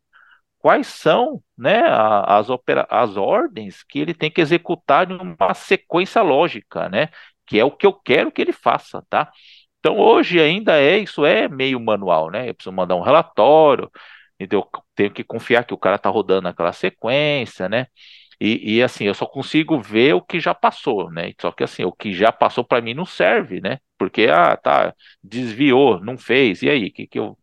[0.58, 1.82] quais são né,
[2.26, 2.48] as,
[2.90, 7.08] as ordens que ele tem que executar em uma sequência lógica, né?
[7.46, 9.30] Que é o que eu quero que ele faça, tá?
[9.78, 12.48] Então hoje ainda é, isso é meio manual, né?
[12.48, 13.90] Eu preciso mandar um relatório,
[14.38, 17.86] então eu tenho que confiar que o cara está rodando aquela sequência, né?
[18.40, 21.32] E, e, assim, eu só consigo ver o que já passou, né?
[21.40, 23.78] Só que assim, o que já passou para mim não serve, né?
[23.98, 27.38] Porque, ah, tá, desviou, não fez, e aí, que, que eu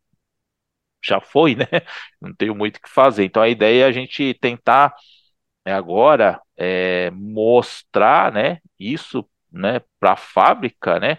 [1.03, 1.65] já foi, né?
[2.21, 3.25] Não tenho muito o que fazer.
[3.25, 4.93] Então a ideia é a gente tentar
[5.65, 11.17] né, agora é, mostrar, né, isso, né, para a fábrica, né?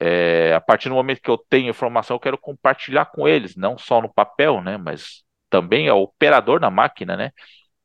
[0.00, 3.76] É, a partir do momento que eu tenho informação, eu quero compartilhar com eles, não
[3.78, 7.32] só no papel, né, mas também ao operador na máquina, né?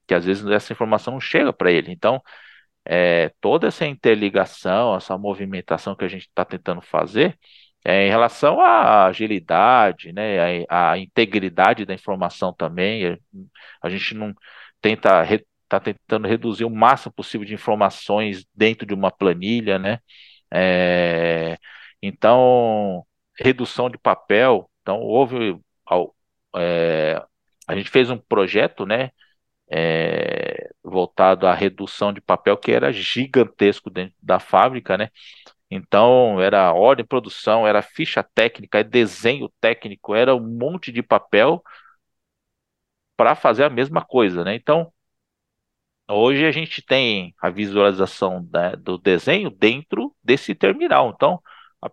[0.07, 1.91] Que às vezes essa informação não chega para ele.
[1.91, 2.21] Então,
[2.85, 7.37] é, toda essa interligação, essa movimentação que a gente está tentando fazer,
[7.83, 13.17] é, em relação à agilidade, né, à, à, integridade da informação também, é,
[13.81, 14.33] a gente não
[14.81, 15.23] tenta
[15.65, 19.99] está tentando reduzir o máximo possível de informações dentro de uma planilha, né?
[20.51, 21.57] É,
[22.01, 23.05] então,
[23.39, 24.69] redução de papel.
[24.81, 25.59] Então, houve.
[26.55, 27.21] É,
[27.67, 29.11] a gente fez um projeto, né?
[29.71, 35.09] É, voltado à redução de papel que era gigantesco dentro da fábrica, né?
[35.71, 41.63] Então, era ordem de produção, era ficha técnica, desenho técnico, era um monte de papel
[43.17, 44.55] para fazer a mesma coisa, né?
[44.55, 44.91] Então,
[46.09, 51.11] hoje a gente tem a visualização né, do desenho dentro desse terminal.
[51.15, 51.41] Então,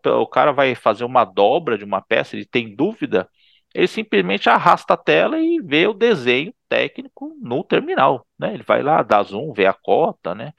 [0.05, 3.29] o cara vai fazer uma dobra de uma peça, ele tem dúvida,
[3.75, 8.55] ele simplesmente arrasta a tela e vê o desenho técnico no terminal, né?
[8.55, 10.53] Ele vai lá, dá zoom, vê a cota, né?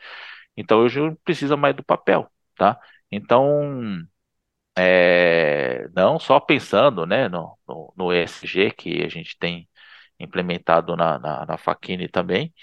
[0.57, 2.79] Então, hoje não precisa mais do papel, tá?
[3.11, 4.05] Então,
[4.77, 9.69] é, não só pensando né, no, no, no, ESG que a gente tem
[10.19, 11.57] implementado na, na, na
[12.11, 12.53] também,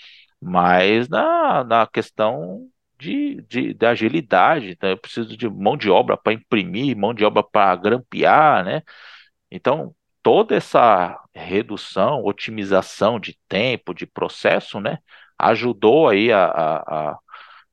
[0.40, 2.68] mas na, na questão
[3.00, 4.70] de, de, de agilidade.
[4.70, 8.82] Então, eu preciso de mão de obra para imprimir, mão de obra para grampear, né?
[9.50, 14.98] Então, toda essa redução, otimização de tempo, de processo, né,
[15.38, 17.18] ajudou aí a, a, a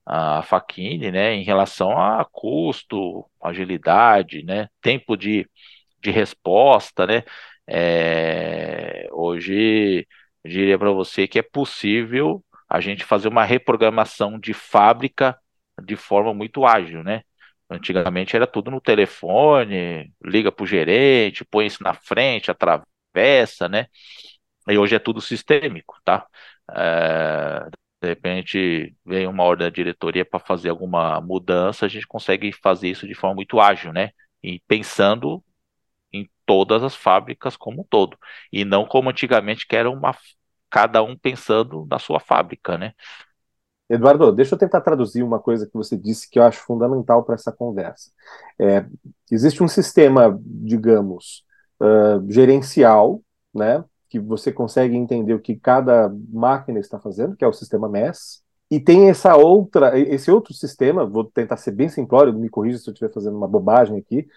[0.05, 5.49] a Faquini, né, em relação a custo, agilidade, né, tempo de,
[6.01, 7.23] de resposta, né,
[7.67, 10.07] é, hoje
[10.43, 15.39] eu diria para você que é possível a gente fazer uma reprogramação de fábrica
[15.83, 17.23] de forma muito ágil, né?
[17.69, 23.87] Antigamente era tudo no telefone, liga para o gerente, põe isso na frente, atravessa, né?
[24.67, 26.27] E hoje é tudo sistêmico, tá?
[26.71, 27.69] É,
[28.01, 32.89] de repente vem uma ordem da diretoria para fazer alguma mudança, a gente consegue fazer
[32.89, 34.11] isso de forma muito ágil, né?
[34.43, 35.43] E pensando
[36.13, 38.17] em todas as fábricas como um todo.
[38.51, 40.15] E não como antigamente, que era uma
[40.69, 42.93] cada um pensando na sua fábrica, né?
[43.89, 47.35] Eduardo, deixa eu tentar traduzir uma coisa que você disse que eu acho fundamental para
[47.35, 48.11] essa conversa.
[48.59, 48.85] É,
[49.31, 51.45] existe um sistema, digamos,
[51.79, 53.21] uh, gerencial,
[53.53, 57.87] né, que você consegue entender o que cada máquina está fazendo, que é o sistema
[57.87, 62.77] MES, e tem essa outra, esse outro sistema, vou tentar ser bem simplório, me corrija
[62.77, 64.27] se eu estiver fazendo uma bobagem aqui,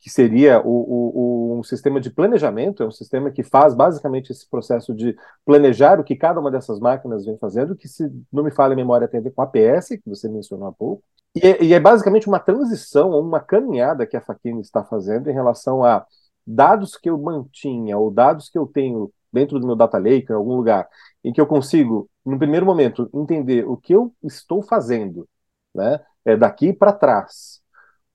[0.00, 4.48] que seria o, o, um sistema de planejamento, é um sistema que faz basicamente esse
[4.48, 8.50] processo de planejar o que cada uma dessas máquinas vem fazendo, que se não me
[8.50, 11.02] falha a memória tem a ver com a APS, que você mencionou há pouco,
[11.34, 15.34] e é, e é basicamente uma transição, uma caminhada que a Faquini está fazendo em
[15.34, 16.04] relação a
[16.46, 20.34] dados que eu mantinha, ou dados que eu tenho dentro do meu data lake, em
[20.34, 20.88] algum lugar,
[21.22, 25.28] em que eu consigo, no primeiro momento, entender o que eu estou fazendo,
[25.74, 27.59] né, é daqui para trás,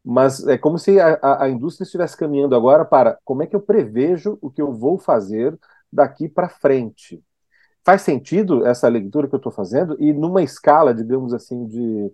[0.05, 3.59] mas é como se a, a, indústria estivesse caminhando agora para como é que eu
[3.59, 5.57] prevejo o que eu vou fazer
[5.91, 7.23] daqui para frente.
[7.83, 9.97] Faz sentido essa leitura que eu estou fazendo?
[9.99, 12.11] E numa escala, digamos assim, de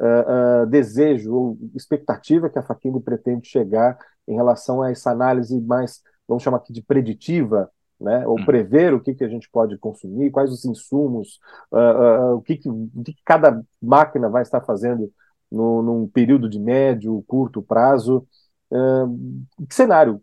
[0.00, 3.98] uh, uh, desejo ou expectativa que a Faquini pretende chegar
[4.28, 8.26] em relação a essa análise mais, vamos chamar aqui de preditiva, né?
[8.26, 8.44] ou hum.
[8.44, 11.38] prever o que, que a gente pode consumir, quais os insumos,
[11.72, 15.10] uh, o, que, que, o que cada máquina vai estar fazendo
[15.50, 18.26] no, num período de médio, curto prazo.
[18.70, 20.22] Uh, que cenário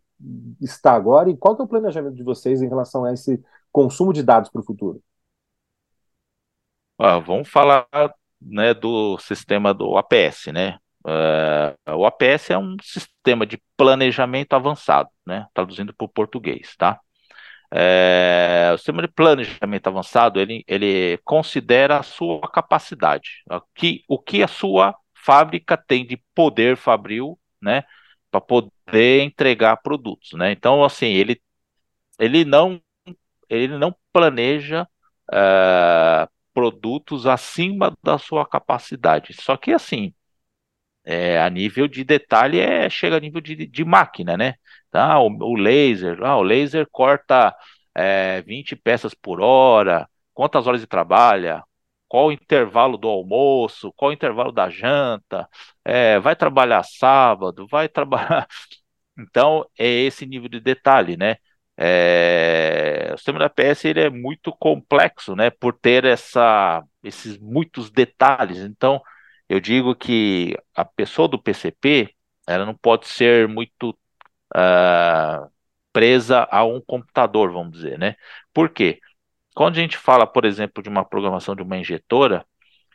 [0.61, 4.23] está agora e qual é o planejamento de vocês em relação a esse consumo de
[4.23, 5.01] dados para o futuro?
[6.97, 7.85] Ah, vamos falar
[8.41, 10.77] né, do sistema do APS, né?
[11.05, 15.45] Uh, o APS é um sistema de planejamento avançado, né?
[15.53, 16.99] Traduzindo para o português, tá?
[17.71, 24.17] É, o sistema de planejamento avançado ele, ele considera a sua capacidade, o que, o
[24.17, 24.95] que a sua
[25.27, 27.83] fábrica tem de poder fabril, né,
[28.31, 30.53] para poder entregar produtos, né?
[30.53, 31.41] Então, assim, ele
[32.19, 32.81] ele não
[33.49, 34.87] ele não planeja
[35.31, 39.33] uh, produtos acima da sua capacidade.
[39.33, 40.13] Só que assim,
[41.05, 44.55] é, a nível de detalhe é chega a nível de, de máquina, né?
[44.91, 47.55] Tá, o, o laser, ah, o laser corta
[47.95, 51.63] é, 20 peças por hora, quantas horas de trabalha,
[52.07, 55.47] qual o intervalo do almoço, qual o intervalo da janta,
[55.85, 58.47] é, vai trabalhar sábado, vai trabalhar.
[59.19, 61.37] Então, é esse nível de detalhe, né?
[61.77, 65.49] É, o sistema da PS ele é muito complexo, né?
[65.49, 68.59] Por ter essa, esses muitos detalhes.
[68.59, 69.01] Então,
[69.49, 72.13] eu digo que a pessoa do PCP
[72.47, 73.89] ela não pode ser muito
[74.55, 75.49] uh,
[75.93, 78.15] presa a um computador, vamos dizer, né?
[78.53, 78.99] Por quê?
[79.57, 82.45] Quando a gente fala, por exemplo, de uma programação de uma injetora,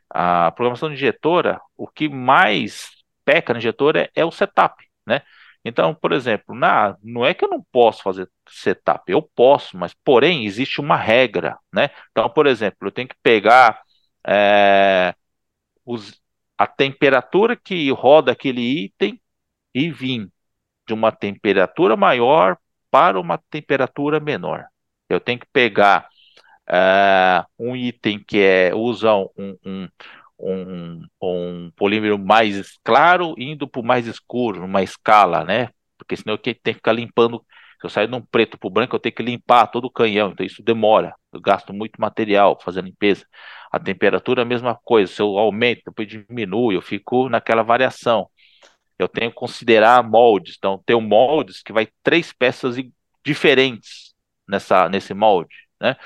[0.09, 2.88] a programação de injetora, o que mais
[3.25, 5.22] peca na injetora é, é o setup, né?
[5.64, 9.92] Então, por exemplo, na, não é que eu não posso fazer setup, eu posso, mas
[10.05, 11.90] porém existe uma regra, né?
[12.12, 13.83] Então, por exemplo, eu tenho que pegar
[14.25, 15.16] é,
[15.85, 16.22] os,
[16.57, 19.20] a temperatura que roda aquele item
[19.75, 20.31] e vir
[20.87, 22.57] de uma temperatura maior
[22.88, 24.64] para uma temperatura menor.
[25.09, 26.12] Eu tenho que pegar
[26.72, 29.28] uh, um item que é usa um,
[29.64, 29.88] um,
[30.38, 35.68] um, um polímero mais claro indo para o mais escuro, numa escala, né?
[35.98, 37.44] Porque senão eu tenho que ficar limpando.
[37.80, 39.90] Se eu sair de um preto para o branco, eu tenho que limpar todo o
[39.90, 41.14] canhão, então isso demora.
[41.32, 43.26] Eu gasto muito material a limpeza.
[43.72, 45.12] A temperatura a mesma coisa.
[45.12, 48.28] Se eu aumento, depois diminui, eu fico naquela variação.
[48.98, 50.56] Eu tenho que considerar moldes.
[50.58, 52.76] Então, tem moldes que vai três peças
[53.24, 54.14] diferentes
[54.48, 55.96] nessa, nesse molde, né?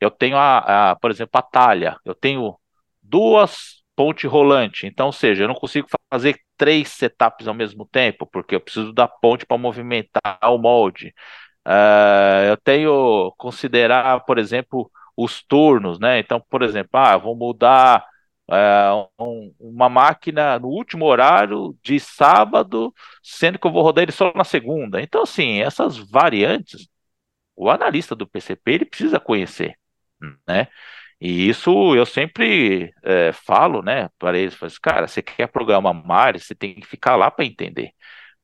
[0.00, 2.56] Eu tenho, a, a, por exemplo, a talha, eu tenho
[3.02, 8.26] duas pontes rolantes, então, ou seja, eu não consigo fazer três setups ao mesmo tempo,
[8.26, 11.14] porque eu preciso da ponte para movimentar o molde.
[11.66, 16.18] Uh, eu tenho considerar, por exemplo, os turnos, né?
[16.18, 18.04] Então, por exemplo, ah, vou mudar
[18.50, 24.12] uh, um, uma máquina no último horário de sábado, sendo que eu vou rodar ele
[24.12, 25.00] só na segunda.
[25.02, 26.88] Então, assim, essas variantes,
[27.56, 29.79] o analista do PCP ele precisa conhecer
[30.46, 30.68] né?
[31.20, 35.92] E isso eu sempre é, falo, né, para eles, falo assim, cara, você quer programar
[35.92, 37.92] uma você tem que ficar lá para entender,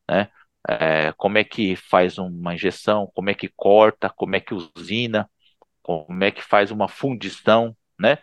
[0.08, 0.30] né?
[0.68, 5.30] É, como é que faz uma injeção, como é que corta, como é que usina,
[5.82, 8.18] como é que faz uma fundição, né?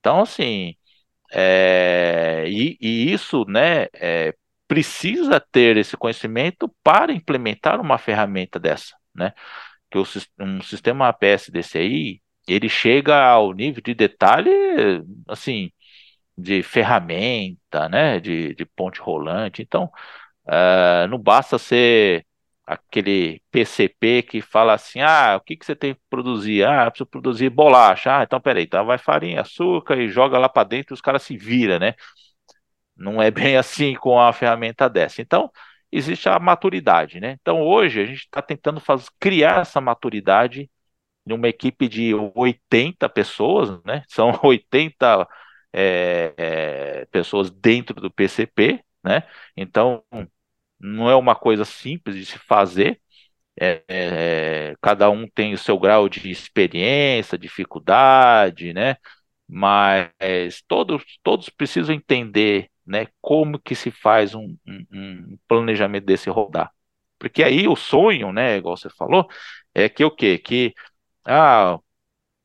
[0.00, 0.76] Então, assim,
[1.32, 4.34] é, e, e, isso, né, é,
[4.68, 9.32] precisa ter esse conhecimento para implementar uma ferramenta dessa, né?
[9.90, 10.04] Que o,
[10.40, 14.50] um sistema APS desse aí, ele chega ao nível de detalhe,
[15.28, 15.70] assim,
[16.36, 19.62] de ferramenta, né, de, de ponte rolante.
[19.62, 19.90] Então,
[20.46, 22.26] uh, não basta ser
[22.66, 26.64] aquele PCP que fala assim: ah, o que, que você tem que produzir?
[26.64, 28.18] Ah, preciso produzir bolacha.
[28.18, 31.22] Ah, então peraí, então vai farinha, açúcar e joga lá para dentro e os caras
[31.22, 31.94] se viram, né?
[32.96, 35.22] Não é bem assim com a ferramenta dessa.
[35.22, 35.50] Então,
[35.90, 37.36] existe a maturidade, né?
[37.40, 40.70] Então, hoje a gente está tentando fazer, criar essa maturidade
[41.26, 44.04] em uma equipe de 80 pessoas, né?
[44.08, 45.26] São 80
[45.72, 49.22] é, é, pessoas dentro do PCP, né?
[49.56, 50.04] Então,
[50.80, 53.00] não é uma coisa simples de se fazer.
[53.60, 58.96] É, é, cada um tem o seu grau de experiência, dificuldade, né?
[59.48, 63.06] Mas todos, todos precisam entender, né?
[63.20, 66.70] Como que se faz um, um, um planejamento desse rodar.
[67.18, 68.56] Porque aí o sonho, né?
[68.56, 69.28] Igual você falou,
[69.74, 70.38] é que o quê?
[70.38, 70.74] Que
[71.26, 71.78] ah,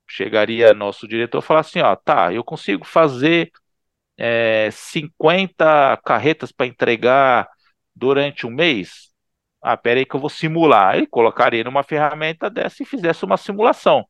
[0.07, 3.51] chegaria nosso diretor e falar assim, ó, tá, eu consigo fazer
[4.17, 7.49] é, 50 carretas para entregar
[7.95, 9.11] durante um mês?
[9.61, 10.95] Ah, peraí que eu vou simular.
[10.97, 14.07] Ele colocaria numa ferramenta dessa e fizesse uma simulação.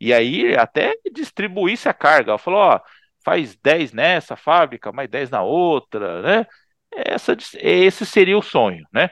[0.00, 2.38] E aí até distribuísse a carga.
[2.38, 2.80] Falou, ó,
[3.24, 6.46] faz 10 nessa fábrica, mais 10 na outra, né?
[6.92, 9.10] Essa, esse seria o sonho, né?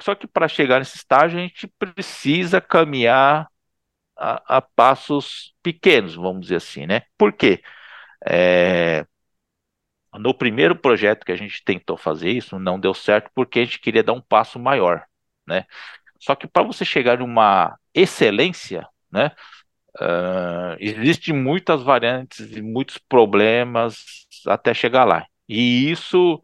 [0.00, 3.48] Só que para chegar nesse estágio a gente precisa caminhar
[4.16, 7.02] a, a, passos pequenos, vamos dizer assim, né?
[7.18, 7.62] Por quê?
[8.26, 9.06] É,
[10.18, 13.80] no primeiro projeto que a gente tentou fazer isso, não deu certo porque a gente
[13.80, 15.04] queria dar um passo maior,
[15.46, 15.64] né?
[16.20, 19.32] Só que para você chegar numa excelência, né?
[20.00, 24.04] Uh, Existem muitas variantes e muitos problemas
[24.46, 25.26] até chegar lá.
[25.48, 26.42] E isso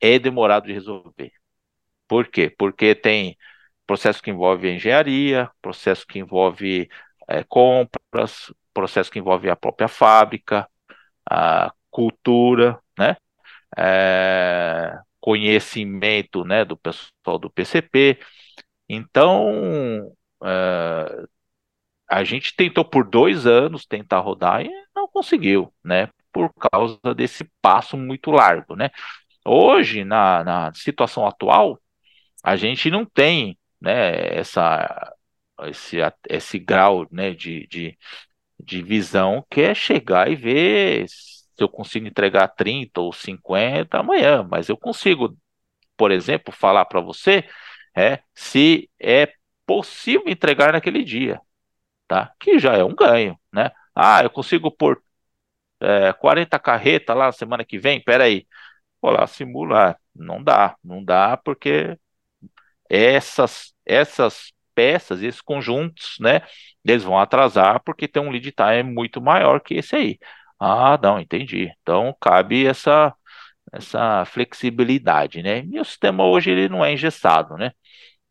[0.00, 1.32] é demorado de resolver.
[2.08, 2.50] Por quê?
[2.58, 3.36] Porque tem
[3.86, 6.88] processo que envolve engenharia, processo que envolve
[7.28, 10.68] é, compras, processo que envolve a própria fábrica,
[11.28, 13.16] a cultura, né?
[13.76, 18.18] É, conhecimento, né, do pessoal do PCP.
[18.88, 20.12] Então,
[20.44, 21.26] é,
[22.08, 26.08] a gente tentou por dois anos tentar rodar e não conseguiu, né?
[26.32, 28.90] Por causa desse passo muito largo, né?
[29.44, 31.80] Hoje, na, na situação atual,
[32.42, 35.14] a gente não tem, né, essa,
[35.64, 35.98] esse,
[36.28, 37.98] esse grau, né, de, de,
[38.60, 44.46] de visão que é chegar e ver se eu consigo entregar 30 ou 50 amanhã,
[44.50, 45.36] mas eu consigo,
[45.96, 47.44] por exemplo, falar para você
[47.96, 49.32] é, se é
[49.66, 51.40] possível entregar naquele dia,
[52.08, 52.32] tá?
[52.40, 53.70] Que já é um ganho, né?
[53.94, 55.02] Ah, eu consigo pôr
[55.80, 58.46] é, 40 carretas lá na semana que vem, peraí,
[59.02, 61.98] vou lá simular, não dá, não dá porque
[62.88, 66.42] essas, essas peças, esses conjuntos, né,
[66.84, 70.18] eles vão atrasar porque tem um lead time muito maior que esse aí.
[70.58, 71.70] Ah, não, entendi.
[71.82, 73.14] Então cabe essa
[73.72, 75.64] essa flexibilidade, né?
[75.66, 77.72] E o sistema hoje ele não é engessado, né?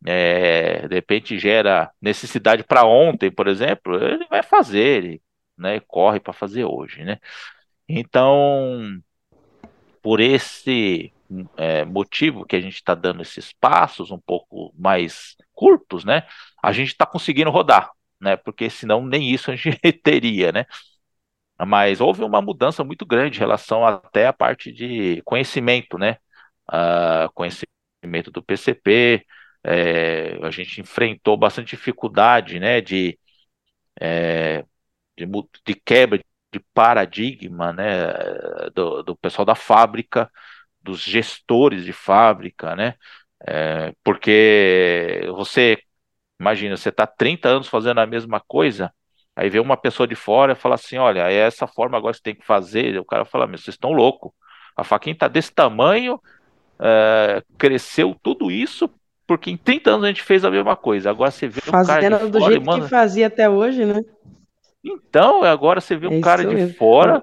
[0.06, 5.22] É, de repente gera necessidade para ontem, por exemplo, ele vai fazer, ele,
[5.58, 5.80] né?
[5.80, 7.18] Corre para fazer hoje, né?
[7.88, 9.00] Então,
[10.02, 11.12] por esse
[11.56, 16.22] é, motivo que a gente está dando esses passos um pouco mais curtos, né?
[16.62, 18.36] A gente está conseguindo rodar, né?
[18.36, 20.66] Porque senão nem isso a gente teria, né?
[21.66, 26.18] Mas houve uma mudança muito grande em relação até a parte de conhecimento, né?
[26.70, 29.24] Uh, conhecimento do PCP,
[29.64, 32.80] é, a gente enfrentou bastante dificuldade, né?
[32.80, 33.18] De,
[34.00, 34.64] é,
[35.16, 35.26] de,
[35.66, 36.20] de quebra
[36.52, 38.12] de paradigma, né?
[38.74, 40.30] Do, do pessoal da fábrica,
[40.86, 42.94] dos gestores de fábrica, né?
[43.46, 45.78] É, porque você,
[46.40, 48.92] imagina, você está 30 anos fazendo a mesma coisa,
[49.36, 52.18] Aí vem uma pessoa de fora e fala assim: olha, é essa forma agora que
[52.18, 52.98] você tem que fazer.
[52.98, 54.32] O cara fala: meu, vocês estão loucos.
[54.74, 56.18] A faquinha está desse tamanho,
[56.80, 58.88] é, cresceu tudo isso,
[59.26, 61.10] porque em 30 anos a gente fez a mesma coisa.
[61.10, 64.02] Agora você vê Fazendo um cara de do fora, jeito que fazia até hoje, né?
[64.82, 66.74] Então, agora você vê um é cara de mesmo.
[66.74, 67.22] fora,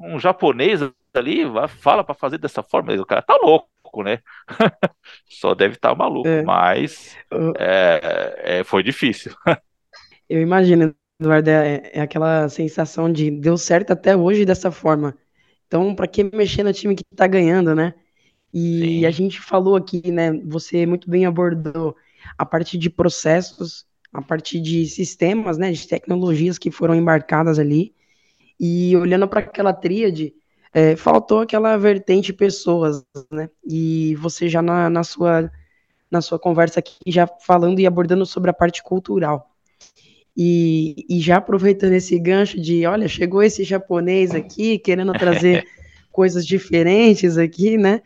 [0.00, 0.80] um japonês
[1.18, 4.18] ali, fala para fazer dessa forma, o cara tá louco, né?
[5.28, 6.42] Só deve estar tá maluco, é.
[6.42, 7.16] mas
[7.58, 9.32] é, é, foi difícil.
[10.28, 15.16] Eu imagino, Eduardo, é, é, aquela sensação de deu certo até hoje dessa forma.
[15.66, 17.94] Então, para que mexer no time que tá ganhando, né?
[18.52, 19.06] E Sim.
[19.06, 20.32] a gente falou aqui, né?
[20.44, 21.96] Você muito bem abordou
[22.36, 25.72] a parte de processos, a parte de sistemas, né?
[25.72, 27.94] De tecnologias que foram embarcadas ali.
[28.60, 30.34] E olhando para aquela tríade,
[30.72, 33.50] é, faltou aquela vertente pessoas, né?
[33.64, 35.50] E você já na, na, sua,
[36.10, 39.50] na sua conversa aqui, já falando e abordando sobre a parte cultural.
[40.34, 45.66] E, e já aproveitando esse gancho de, olha, chegou esse japonês aqui querendo trazer
[46.10, 48.00] coisas diferentes aqui, né?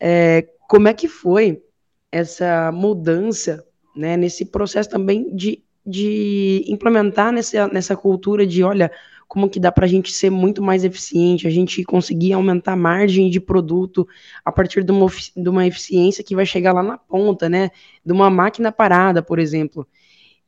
[0.00, 1.62] É, como é que foi
[2.10, 3.62] essa mudança
[3.94, 8.90] né, nesse processo também de, de implementar nessa, nessa cultura de, olha,
[9.28, 12.76] como que dá para a gente ser muito mais eficiente, a gente conseguir aumentar a
[12.76, 14.06] margem de produto
[14.44, 15.06] a partir de uma,
[15.36, 17.70] de uma eficiência que vai chegar lá na ponta, né?
[18.04, 19.86] De uma máquina parada, por exemplo.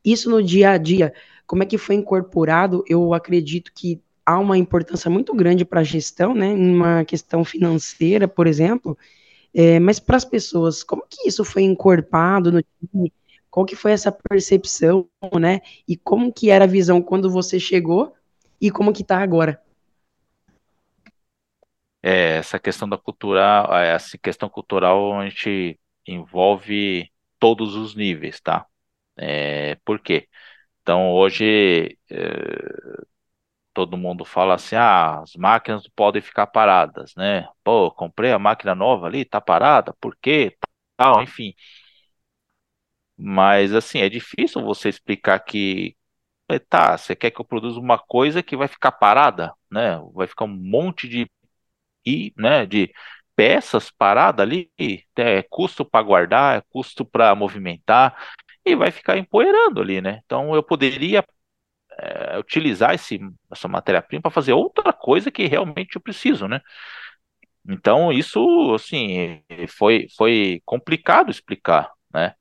[0.03, 1.13] Isso no dia a dia,
[1.45, 2.83] como é que foi incorporado?
[2.87, 6.53] Eu acredito que há uma importância muito grande para a gestão, né?
[6.53, 8.97] Uma questão financeira, por exemplo.
[9.53, 13.11] É, mas para as pessoas, como que isso foi encorpado no time?
[13.49, 15.09] Qual que foi essa percepção,
[15.39, 15.59] né?
[15.87, 18.13] E como que era a visão quando você chegou
[18.61, 19.61] e como que está agora?
[22.01, 28.65] É, essa questão da cultural, essa questão cultural a gente envolve todos os níveis, tá?
[29.17, 30.27] É, por quê?
[30.81, 32.17] Então hoje é,
[33.73, 37.47] todo mundo fala assim, ah, as máquinas podem ficar paradas, né?
[37.63, 40.57] Pô, comprei a máquina nova ali, tá parada, por quê?
[40.97, 41.53] Tal, enfim.
[43.17, 45.95] Mas assim, é difícil você explicar que
[46.57, 49.99] tá, você quer que eu produza uma coisa que vai ficar parada, né?
[50.13, 51.29] Vai ficar um monte de
[52.05, 52.91] e, né, de
[53.35, 54.71] peças paradas ali,
[55.17, 58.17] é custo para guardar, é custo para movimentar
[58.65, 60.21] e vai ficar empoeirando ali, né?
[60.25, 61.25] Então eu poderia
[61.97, 63.19] é, utilizar esse,
[63.51, 66.61] essa matéria-prima para fazer outra coisa que realmente eu preciso, né?
[67.67, 69.43] Então isso, assim,
[69.77, 72.33] foi, foi complicado explicar, né?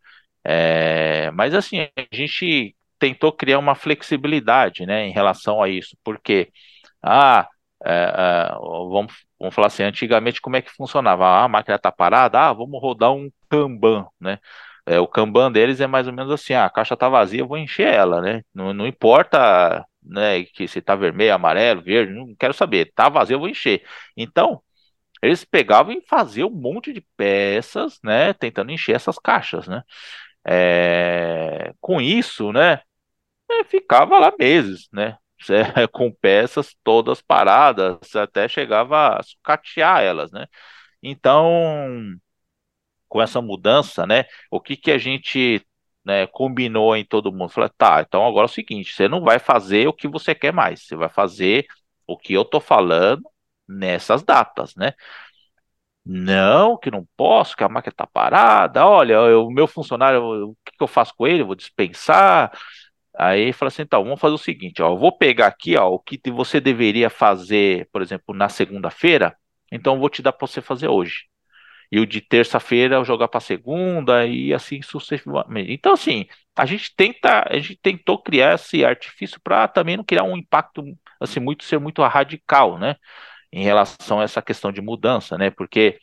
[0.45, 6.51] É, mas assim, a gente tentou criar uma flexibilidade, né, em relação a isso, porque,
[7.03, 7.49] ah,
[7.85, 11.25] é, é, vamos, vamos falar assim, antigamente como é que funcionava?
[11.27, 14.39] Ah, a máquina está parada, ah, vamos rodar um Kanban, né?
[14.87, 17.59] É, o Kanban deles é mais ou menos assim, ah, a caixa está vazia, vou
[17.59, 18.43] encher ela, né?
[18.55, 23.35] Não, não importa, né, que se está vermelho, amarelo, verde, não quero saber, tá vazio,
[23.35, 23.85] eu vou encher.
[24.17, 24.63] Então,
[25.23, 29.83] eles pegavam e faziam um monte de peças, né, tentando encher essas caixas, né?
[30.47, 32.81] É, com isso, né,
[33.51, 35.17] é, ficava lá meses, né?
[35.93, 40.47] Com peças todas paradas, até chegava a sucatear elas, né?
[41.03, 42.17] Então,
[43.09, 44.25] com essa mudança, né?
[44.51, 45.65] O que que a gente
[46.05, 47.51] né, combinou em todo mundo?
[47.53, 50.53] Falei, tá, então agora é o seguinte, você não vai fazer o que você quer
[50.53, 51.67] mais, você vai fazer
[52.07, 53.23] o que eu tô falando
[53.69, 54.93] nessas datas, né?
[56.05, 58.87] Não, que não posso, que a máquina tá parada.
[58.87, 61.43] Olha, o meu funcionário, o que, que eu faço com ele?
[61.43, 62.51] Eu vou dispensar.
[63.19, 65.99] Aí fala assim, então, vamos fazer o seguinte, ó, eu vou pegar aqui, ó, o
[65.99, 69.37] que você deveria fazer, por exemplo, na segunda-feira,
[69.73, 71.25] então eu vou te dar para você fazer hoje
[71.91, 75.73] e o de terça-feira eu jogar para segunda e assim sucessivamente.
[75.73, 80.25] Então, assim, a gente tenta, a gente tentou criar esse artifício para também não criar
[80.25, 80.83] um impacto
[81.21, 82.97] assim muito ser muito radical, né,
[83.53, 85.99] em relação a essa questão de mudança, né, porque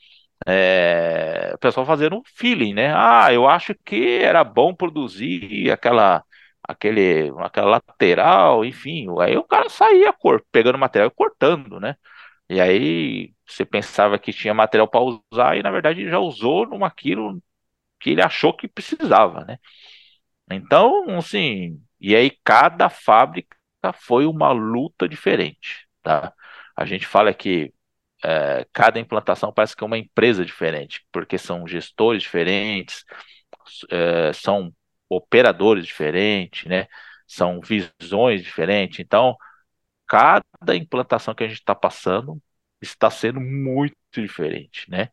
[0.48, 2.94] é, o pessoal fazendo um feeling, né?
[2.96, 6.24] Ah, eu acho que era bom produzir aquela
[6.68, 11.96] aquele aquela lateral, enfim, aí o cara saía cor, pegando material e cortando, né?
[12.50, 16.86] E aí você pensava que tinha material para usar e na verdade já usou num
[16.86, 17.42] aquilo
[18.00, 19.58] que ele achou que precisava, né?
[20.52, 23.58] Então, assim, e aí cada fábrica
[23.96, 26.34] foi uma luta diferente, tá?
[26.76, 27.74] A gente fala que
[28.24, 33.06] é, cada implantação parece que é uma empresa diferente, porque são gestores diferentes,
[33.92, 34.74] é, são
[35.10, 36.88] operadores diferentes, né?
[37.28, 39.00] São visões diferentes.
[39.00, 39.36] Então,
[40.08, 42.42] cada implantação que a gente está passando
[42.82, 45.10] está sendo muito diferente, né?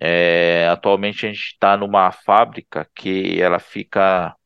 [0.00, 4.36] É, atualmente a gente está numa fábrica que ela fica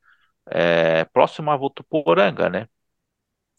[0.51, 2.68] é, próxima a Votuporanga, né?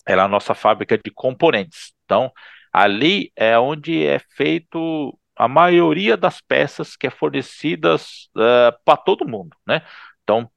[0.05, 1.93] Ela é a nossa fábrica de componentes.
[2.05, 2.31] Então,
[2.73, 9.27] ali é onde é feito a maioria das peças que é fornecidas é, para todo
[9.27, 9.81] mundo, né?
[10.23, 10.49] Então,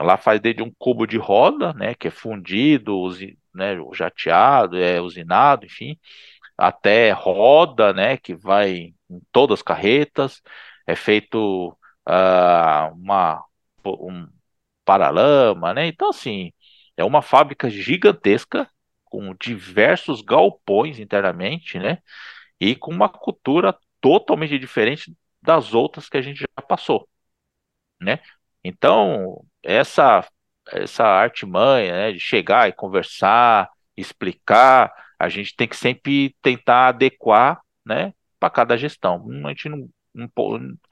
[0.00, 5.00] lá faz desde um cubo de roda, né, que é fundido, usi, né, jateado, é
[5.00, 5.98] usinado, enfim,
[6.56, 10.42] até roda, né, que vai em todas as carretas,
[10.86, 11.70] é feito
[12.08, 13.44] uh, uma
[13.84, 14.28] um
[14.84, 15.86] paralama, né?
[15.86, 16.52] Então assim,
[16.96, 18.68] é uma fábrica gigantesca
[19.04, 21.98] com diversos galpões internamente, né?
[22.60, 27.08] E com uma cultura totalmente diferente das outras que a gente já passou,
[28.00, 28.20] né?
[28.64, 30.26] Então, essa
[30.72, 37.60] essa artimanha, né, de chegar e conversar, explicar, a gente tem que sempre tentar adequar,
[37.84, 39.24] né, para cada gestão.
[39.44, 40.28] A gente não, não,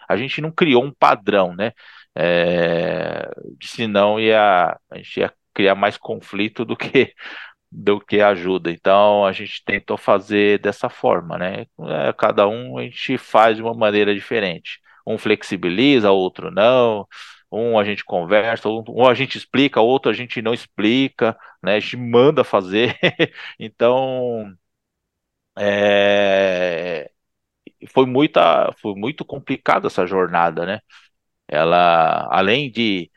[0.09, 1.73] a gente não criou um padrão, né,
[2.15, 3.29] é,
[3.63, 7.13] senão ia, a gente ia criar mais conflito do que
[7.71, 8.71] do que ajuda.
[8.71, 11.67] Então a gente tentou fazer dessa forma, né?
[12.09, 14.81] É, cada um a gente faz de uma maneira diferente.
[15.07, 17.07] Um flexibiliza, outro não.
[17.55, 21.77] Um a gente conversa, um a gente explica, outro a gente não explica, né?
[21.77, 22.99] A gente manda fazer.
[23.59, 24.55] então,
[25.59, 27.11] é,
[27.89, 30.81] foi muita, foi muito complicada essa jornada, né?
[31.49, 33.11] Ela, além de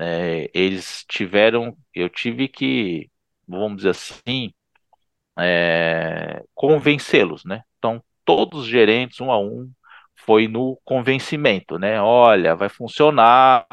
[0.00, 3.10] é, eles tiveram, eu tive que,
[3.46, 4.52] vamos dizer assim,
[5.38, 7.62] é, convencê-los, né?
[7.78, 9.70] Então, todos os gerentes, um a um,
[10.16, 12.00] foi no convencimento, né?
[12.00, 13.66] Olha, vai funcionar,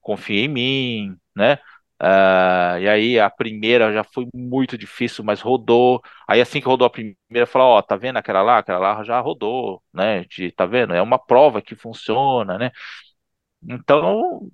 [0.00, 1.58] confia em mim, né?
[2.02, 6.00] Uh, e aí a primeira já foi muito difícil, mas rodou.
[6.28, 8.58] Aí assim que rodou a primeira, falou, ó, oh, tá vendo aquela lá?
[8.58, 10.24] Aquela lá já rodou, né?
[10.24, 10.94] De, tá vendo?
[10.94, 12.72] É uma prova que funciona, né?
[13.62, 14.50] Então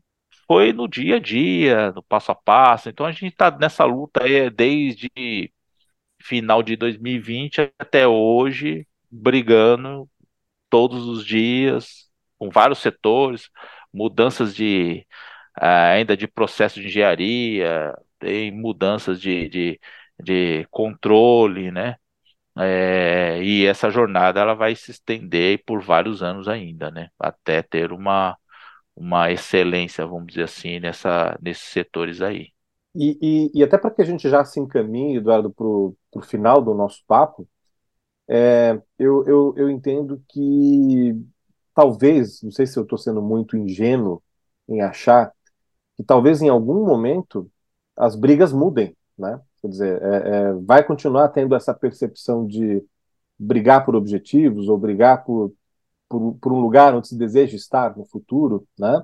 [0.46, 2.88] foi no dia a dia, no passo a passo.
[2.88, 5.11] Então a gente tá nessa luta aí desde
[6.22, 10.09] final de 2020 até hoje, brigando
[10.70, 12.08] todos os dias,
[12.38, 13.50] com vários setores,
[13.92, 15.06] mudanças de
[15.58, 19.80] uh, ainda de processo de engenharia, tem mudanças de, de,
[20.22, 21.96] de controle, né?
[22.60, 27.08] É, e essa jornada ela vai se estender por vários anos ainda, né?
[27.18, 28.36] Até ter uma,
[28.96, 32.48] uma excelência, vamos dizer assim, nessa, nesses setores aí.
[32.94, 36.60] E, e, e até para que a gente já se encaminhe, Eduardo, para o final
[36.60, 37.48] do nosso papo,
[38.28, 41.16] é, eu, eu, eu entendo que
[41.74, 44.22] talvez, não sei se eu estou sendo muito ingênuo
[44.68, 45.32] em achar,
[45.96, 47.50] que talvez em algum momento
[47.96, 49.40] as brigas mudem, né?
[49.60, 52.84] Quer dizer, é, é, vai continuar tendo essa percepção de
[53.38, 55.52] brigar por objetivos ou brigar por,
[56.08, 59.02] por, por, um lugar onde se deseja estar no futuro, né?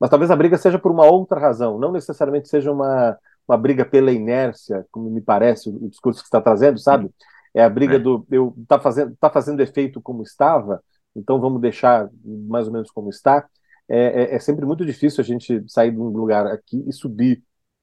[0.00, 3.84] Mas talvez a briga seja por uma outra razão, não necessariamente seja uma, uma briga
[3.84, 7.10] pela inércia, como me parece o, o discurso que está trazendo, sabe?
[7.58, 7.98] É a briga é.
[7.98, 10.80] do eu tá fazendo tá fazendo efeito como estava,
[11.16, 13.44] então vamos deixar mais ou menos como está.
[13.88, 17.42] É, é, é sempre muito difícil a gente sair de um lugar aqui e subir,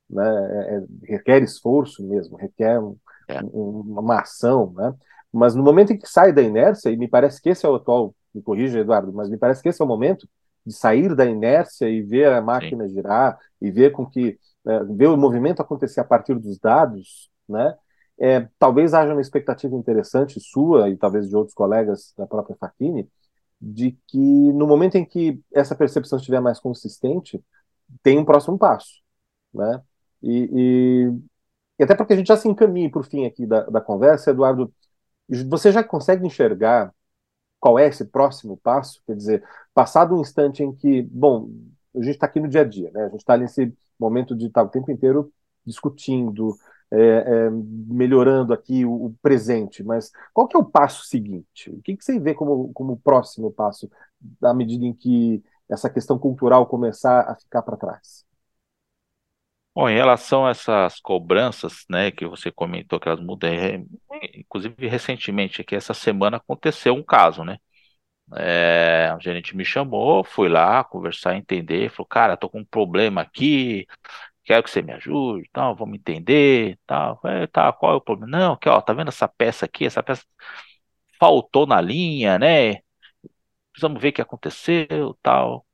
[0.09, 0.23] né?
[0.23, 2.95] É, é, requer esforço mesmo, requer um,
[3.53, 4.93] um, uma ação, né?
[5.29, 7.75] Mas no momento em que sai da inércia, e me parece que esse é o
[7.75, 10.25] atual, me corrija, Eduardo, mas me parece que esse é o momento
[10.65, 12.93] de sair da inércia e ver a máquina Sim.
[12.93, 17.75] girar e ver com que é, ver o movimento acontecer a partir dos dados, né?
[18.19, 23.09] É, talvez haja uma expectativa interessante sua e talvez de outros colegas da própria Facchini,
[23.59, 27.43] de que no momento em que essa percepção estiver mais consistente,
[28.03, 29.01] tem um próximo passo,
[29.53, 29.81] né?
[30.21, 31.13] E, e,
[31.79, 34.31] e até porque a gente já se encaminha para o fim aqui da, da conversa,
[34.31, 34.73] Eduardo,
[35.49, 36.93] você já consegue enxergar
[37.59, 39.01] qual é esse próximo passo?
[39.07, 39.43] Quer dizer,
[39.73, 41.49] passado um instante em que, bom,
[41.95, 43.05] a gente está aqui no dia a dia, né?
[43.05, 45.31] A gente está nesse momento de estar tá o tempo inteiro
[45.65, 46.55] discutindo,
[46.91, 51.69] é, é, melhorando aqui o, o, presente, mas qual que é o passo seguinte?
[51.71, 53.89] O que, que você vê como, como próximo passo,
[54.41, 58.25] à medida em que essa questão cultural começar a ficar para trás?
[59.73, 63.83] Bom, em relação a essas cobranças, né, que você comentou que elas mudam, é,
[64.33, 67.57] inclusive recentemente, aqui essa semana aconteceu um caso, né?
[68.37, 73.21] É, o gerente me chamou, fui lá conversar, entender, falou, cara, tô com um problema
[73.21, 73.85] aqui,
[74.45, 78.37] quero que você me ajude, tal, vamos entender, tal, é, tá, qual é o problema?
[78.37, 80.23] Não, que ó, tá vendo essa peça aqui, essa peça
[81.19, 82.75] faltou na linha, né?
[83.71, 85.65] Precisamos ver o que aconteceu, tal.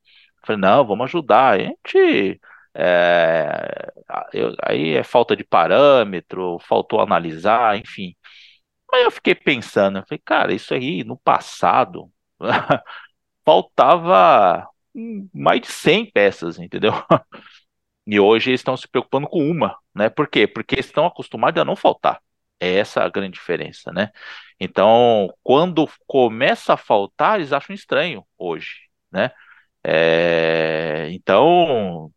[0.45, 2.39] falei, não, vamos ajudar, a gente
[2.75, 3.91] é,
[4.33, 8.15] eu, aí é falta de parâmetro, faltou analisar, enfim.
[8.91, 12.11] Mas eu fiquei pensando, eu falei, cara, isso aí no passado
[13.45, 14.67] faltava
[15.33, 16.91] mais de 100 peças, entendeu?
[18.07, 20.09] E hoje eles estão se preocupando com uma, né?
[20.09, 20.47] Por quê?
[20.47, 22.21] Porque estão acostumados a não faltar.
[22.59, 24.11] É essa a grande diferença, né?
[24.59, 29.31] Então, quando começa a faltar, eles acham estranho hoje, né?
[29.83, 32.11] É, então,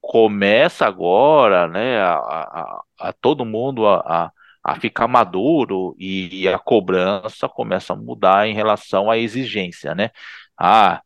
[0.00, 4.32] começa agora, né, a, a, a todo mundo a,
[4.62, 10.10] a, ficar maduro e, e, a cobrança começa a mudar em relação à exigência, né?
[10.58, 11.02] Ah,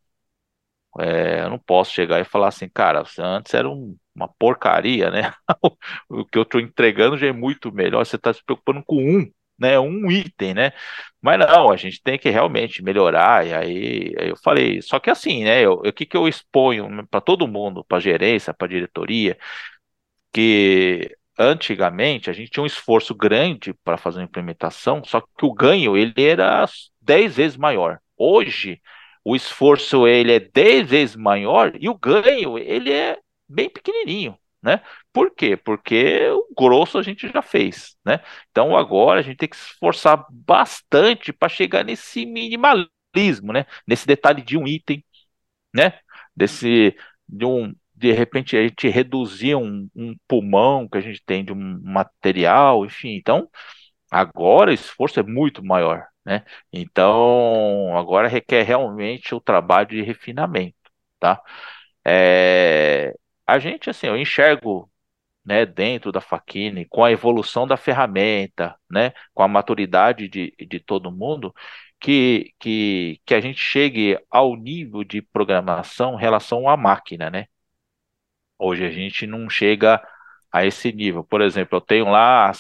[0.99, 5.33] é, eu não posso chegar e falar assim, cara, antes era um, uma porcaria, né?
[6.09, 8.05] o que eu estou entregando já é muito melhor.
[8.05, 9.79] Você está se preocupando com um, né?
[9.79, 10.73] Um item, né?
[11.21, 13.47] Mas não, a gente tem que realmente melhorar.
[13.47, 15.69] E aí, aí eu falei, só que assim, né?
[15.69, 19.39] O que, que eu exponho para todo mundo, para gerência, para diretoria,
[20.33, 25.53] que antigamente a gente tinha um esforço grande para fazer uma implementação, só que o
[25.55, 26.67] ganho ele era
[27.01, 28.01] 10 vezes maior.
[28.17, 28.81] Hoje,
[29.25, 34.83] o esforço ele é 10 vezes maior e o ganho ele é bem pequenininho né?
[35.13, 35.57] Por quê?
[35.57, 38.21] Porque o grosso a gente já fez, né?
[38.51, 43.67] Então agora a gente tem que se esforçar bastante para chegar nesse minimalismo, né?
[43.87, 45.05] Nesse detalhe de um item,
[45.75, 45.99] né?
[46.37, 46.97] Desse
[47.29, 51.53] de um de repente a gente reduzir um, um pulmão que a gente tem de
[51.53, 53.49] um material, enfim, então
[54.11, 56.45] agora o esforço é muito maior, né?
[56.73, 60.77] Então agora requer realmente o trabalho de refinamento,
[61.19, 61.41] tá?
[62.07, 63.15] É,
[63.47, 64.91] a gente assim, eu enxergo
[65.45, 70.81] né, dentro da Faquine, com a evolução da ferramenta, né, com a maturidade de, de
[70.81, 71.55] todo mundo,
[72.01, 77.47] que, que, que a gente chegue ao nível de programação em relação à máquina, né?
[78.59, 80.03] Hoje a gente não chega
[80.53, 81.25] a esse nível.
[81.25, 82.53] Por exemplo, eu tenho lá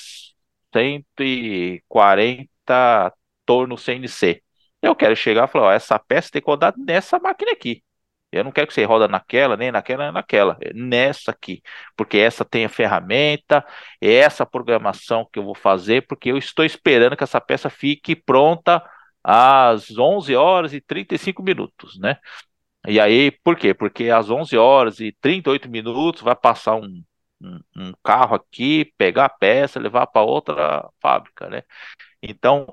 [0.72, 3.12] 140
[3.48, 4.42] tornos CNC.
[4.82, 7.82] Eu quero chegar e falar, ó, essa peça tem que rodar nessa máquina aqui.
[8.30, 10.58] Eu não quero que você roda naquela, nem naquela, nem naquela.
[10.60, 11.62] É nessa aqui.
[11.96, 13.64] Porque essa tem a ferramenta,
[14.00, 18.14] é essa programação que eu vou fazer, porque eu estou esperando que essa peça fique
[18.14, 18.82] pronta
[19.24, 22.18] às 11 horas e 35 minutos, né?
[22.86, 23.74] E aí, por quê?
[23.74, 27.02] Porque às 11 horas e 38 minutos vai passar um,
[27.40, 31.62] um, um carro aqui, pegar a peça, levar para outra fábrica, né?
[32.22, 32.66] Então,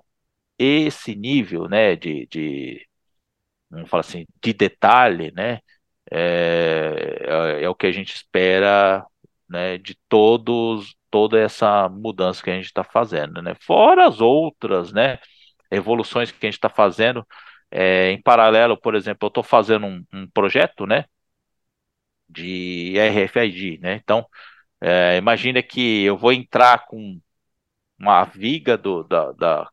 [0.57, 2.87] esse nível, né, de, de
[3.69, 5.59] vamos falar assim, de detalhe, né,
[6.11, 9.05] é, é, é o que a gente espera,
[9.49, 13.55] né, de todos, toda essa mudança que a gente está fazendo, né?
[13.61, 15.19] Fora as outras, né,
[15.71, 17.25] evoluções que a gente está fazendo,
[17.71, 21.05] é, em paralelo, por exemplo, eu estou fazendo um, um, projeto, né,
[22.29, 23.95] de RFID, né?
[23.95, 24.25] Então,
[24.81, 27.19] é, imagina que eu vou entrar com
[27.99, 29.69] uma viga do, da, da,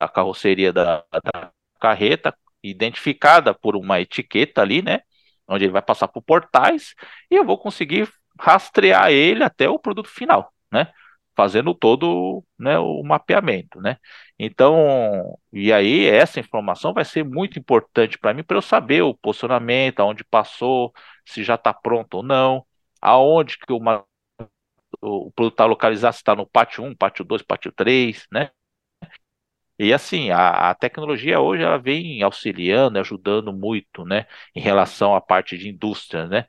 [0.00, 5.00] da carroceria da, da carreta, identificada por uma etiqueta ali, né?
[5.46, 6.94] Onde ele vai passar por portais,
[7.30, 10.92] e eu vou conseguir rastrear ele até o produto final, né?
[11.36, 13.96] Fazendo todo né, o mapeamento, né?
[14.38, 19.14] Então, e aí essa informação vai ser muito importante para mim para eu saber o
[19.14, 20.92] posicionamento, aonde passou,
[21.26, 22.64] se já está pronto ou não,
[23.00, 24.04] aonde que uma,
[25.00, 28.50] o produto está localizado, se está no pátio 1, pátio 2, pátio 3, né?
[29.82, 35.22] E assim, a, a, tecnologia hoje ela vem auxiliando, ajudando muito, né, em relação à
[35.22, 36.44] parte de indústria, né?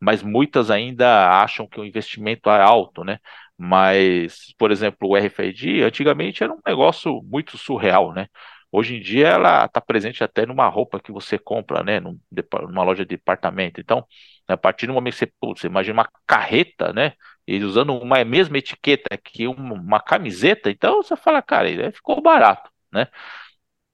[0.00, 3.18] Mas muitas ainda acham que o investimento é alto, né?
[3.56, 8.28] Mas, por exemplo, o RFID antigamente era um negócio muito surreal, né?
[8.70, 11.98] Hoje em dia ela está presente até numa roupa que você compra, né?
[12.00, 13.80] Numa loja de departamento.
[13.80, 14.06] Então,
[14.46, 17.14] a partir do momento que você, imagina uma carreta, né?
[17.46, 23.08] E usando uma mesma etiqueta que uma, camiseta, então você fala, cara, ficou barato, né?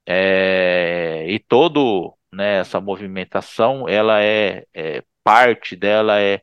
[0.06, 6.42] É, e todo né, essa movimentação, ela é, é parte dela é,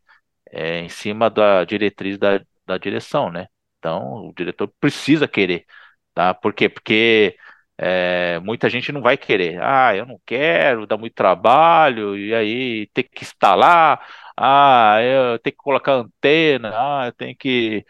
[0.51, 3.47] é, em cima da diretriz da, da direção, né?
[3.80, 5.66] Então o diretor precisa querer,
[6.14, 6.34] tá?
[6.34, 6.70] Por quê?
[6.70, 7.38] Porque
[7.78, 9.62] é, muita gente não vai querer.
[9.62, 14.05] Ah, eu não quero, dá muito trabalho, e aí tem que instalar,
[14.39, 17.85] ah, eu tenho que colocar antena, ah, eu tenho que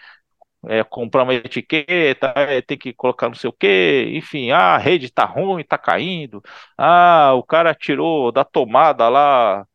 [0.67, 4.77] é, comprar uma etiqueta, é, tem que colocar não sei o quê, enfim, ah, a
[4.77, 6.41] rede tá ruim, tá caindo,
[6.77, 9.65] ah, o cara tirou da tomada lá,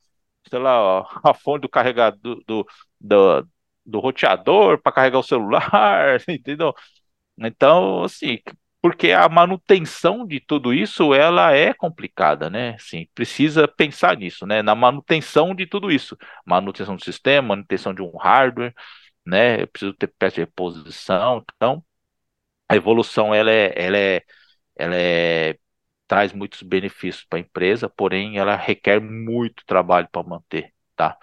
[0.51, 2.67] sei lá, a fonte do carregador do,
[3.01, 3.49] do,
[3.87, 6.75] do roteador para carregar o celular, entendeu?
[7.39, 8.39] Então, assim,
[8.85, 12.77] porque a manutenção de tudo isso ela é complicada, né?
[12.79, 14.61] Sim, precisa pensar nisso, né?
[14.63, 18.75] Na manutenção de tudo isso, manutenção do sistema, manutenção de um hardware,
[19.27, 19.63] né?
[19.63, 21.83] Eu preciso ter peça de reposição, então
[22.69, 24.23] a evolução ela é, ela é,
[24.77, 25.59] ela é
[26.09, 31.19] traz muitos benefícios para a empresa, porém ela requer muito trabalho para manter, tá?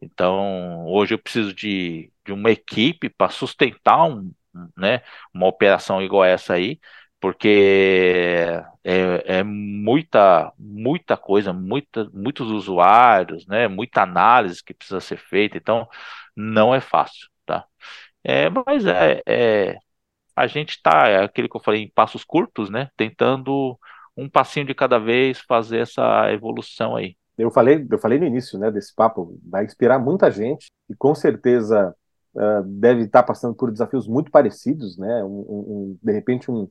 [0.00, 4.32] Então hoje eu preciso de, de uma equipe para sustentar um,
[4.76, 5.02] né,
[5.34, 6.78] uma operação igual essa aí,
[7.20, 15.18] porque é, é, muita, muita coisa, muita, muitos usuários, né, muita análise que precisa ser
[15.18, 15.88] feita, então
[16.36, 17.64] não é fácil, tá?
[18.22, 19.78] É, mas é, é
[20.36, 23.78] a gente está, é aquele que eu falei, em passos curtos, né, tentando
[24.16, 27.16] um passinho de cada vez fazer essa evolução aí.
[27.38, 31.14] Eu falei, eu falei no início, né, desse papo, vai inspirar muita gente e com
[31.14, 31.94] certeza
[32.36, 35.24] uh, deve estar passando por desafios muito parecidos, né?
[35.24, 36.68] Um, um, de repente um,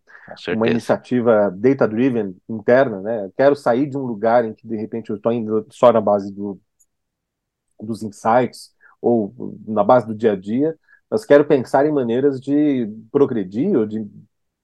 [0.55, 3.30] uma iniciativa data-driven interna, né?
[3.36, 6.32] Quero sair de um lugar em que de repente eu estou indo só na base
[6.32, 6.59] do,
[7.82, 9.34] dos insights ou
[9.68, 10.78] na base do dia a dia,
[11.09, 14.05] mas quero pensar em maneiras de progredir ou de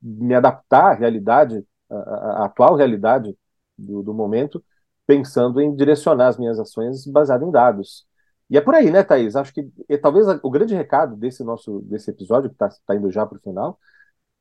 [0.02, 3.38] me adaptar à realidade, à, atual realidade
[3.78, 4.64] do, do momento,
[5.06, 8.06] pensando em direcionar as minhas ações baseado em dados.
[8.52, 9.38] E é por aí, né, Thaís?
[9.38, 13.10] Acho que e, talvez o grande recado desse nosso desse episódio, que está tá indo
[13.10, 13.80] já para o final,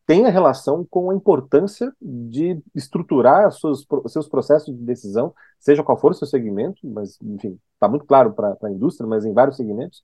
[0.05, 6.11] tenha relação com a importância de estruturar seus, seus processos de decisão, seja qual for
[6.11, 10.03] o seu segmento, mas, enfim, está muito claro para a indústria, mas em vários segmentos,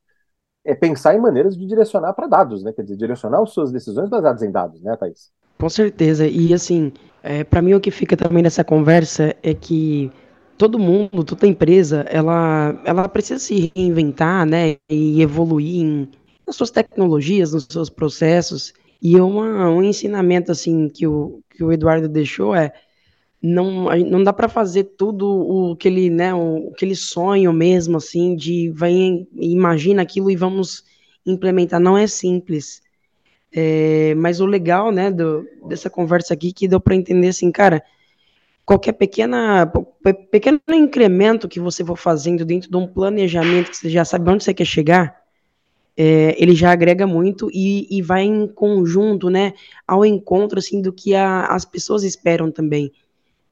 [0.64, 2.72] é pensar em maneiras de direcionar para dados, né?
[2.72, 5.32] Quer dizer, direcionar as suas decisões baseadas em dados, né, Thaís?
[5.58, 6.28] Com certeza.
[6.28, 6.92] E, assim,
[7.24, 10.12] é, para mim o que fica também nessa conversa é que
[10.56, 14.76] todo mundo, toda empresa, ela, ela precisa se reinventar, né?
[14.88, 16.08] E evoluir em,
[16.46, 18.72] nas suas tecnologias, nos seus processos.
[19.00, 22.72] E uma, um ensinamento assim que o, que o Eduardo deixou é
[23.42, 28.34] não, não dá para fazer tudo o que ele, né, o, aquele sonho mesmo assim
[28.34, 30.82] de vai imagina aquilo e vamos
[31.24, 31.80] implementar.
[31.80, 32.82] Não é simples.
[33.52, 37.82] É, mas o legal, né, do, dessa conversa aqui que deu para entender assim, cara,
[38.66, 39.72] qualquer pequena
[40.30, 44.42] pequeno incremento que você for fazendo dentro de um planejamento que você já sabe onde
[44.42, 45.22] você quer chegar,
[45.96, 49.54] é, ele já agrega muito e, e, vai em conjunto, né,
[49.86, 52.92] ao encontro, assim, do que a, as pessoas esperam também.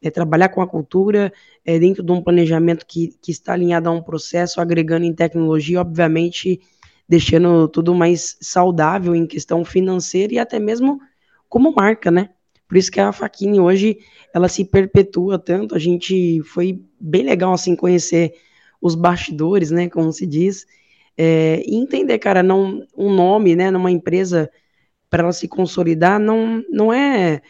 [0.03, 1.33] É trabalhar com a cultura
[1.65, 5.81] é, dentro de um planejamento que, que está alinhado a um processo, agregando em tecnologia,
[5.81, 6.61] obviamente,
[7.09, 11.01] deixando tudo mais saudável em questão financeira e até mesmo
[11.49, 12.31] como marca, né?
[12.75, 13.99] Por isso que a Faquini hoje,
[14.35, 18.35] ela se perpetua tanto, a gente foi bem legal, assim, conhecer
[18.83, 20.67] os bastidores, né, como se diz,
[21.17, 24.51] é, entender, cara, não, um nome, né, numa empresa,
[25.09, 27.43] para ela se consolidar, não, não é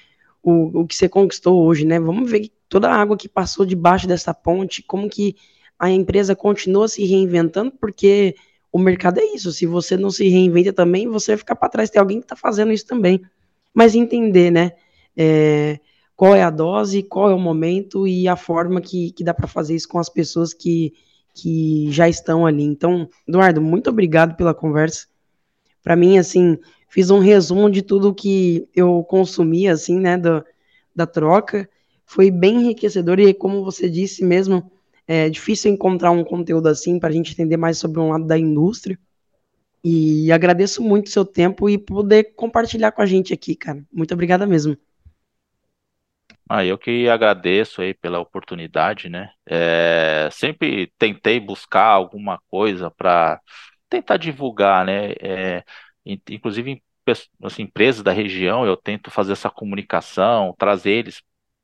[0.42, 1.98] o, o que você conquistou hoje, né?
[1.98, 5.36] Vamos ver toda a água que passou debaixo dessa ponte, como que
[5.78, 8.34] a empresa continua se reinventando, porque
[8.70, 9.50] o mercado é isso.
[9.52, 11.88] Se você não se reinventa também, você vai ficar para trás.
[11.88, 13.22] Tem alguém que está fazendo isso também.
[13.72, 14.72] Mas entender, né?
[15.16, 15.78] É,
[16.16, 19.48] qual é a dose, qual é o momento e a forma que, que dá para
[19.48, 20.92] fazer isso com as pessoas que,
[21.34, 22.62] que já estão ali.
[22.62, 25.06] Então, Eduardo, muito obrigado pela conversa.
[25.82, 26.58] Para mim, assim,
[26.88, 30.44] fiz um resumo de tudo que eu consumi, assim, né, da,
[30.94, 31.68] da troca.
[32.06, 34.70] Foi bem enriquecedor e, como você disse mesmo,
[35.06, 38.38] é difícil encontrar um conteúdo assim para a gente entender mais sobre um lado da
[38.38, 38.98] indústria.
[39.82, 43.84] E agradeço muito o seu tempo e poder compartilhar com a gente aqui, cara.
[43.92, 44.78] Muito obrigada mesmo.
[46.48, 49.30] Ah, eu que agradeço aí pela oportunidade, né?
[49.46, 53.40] É, sempre tentei buscar alguma coisa para
[53.88, 55.12] tentar divulgar, né?
[55.20, 55.64] É,
[56.04, 56.82] inclusive em
[57.42, 61.22] assim, empresas da região, eu tento fazer essa comunicação, trazer eles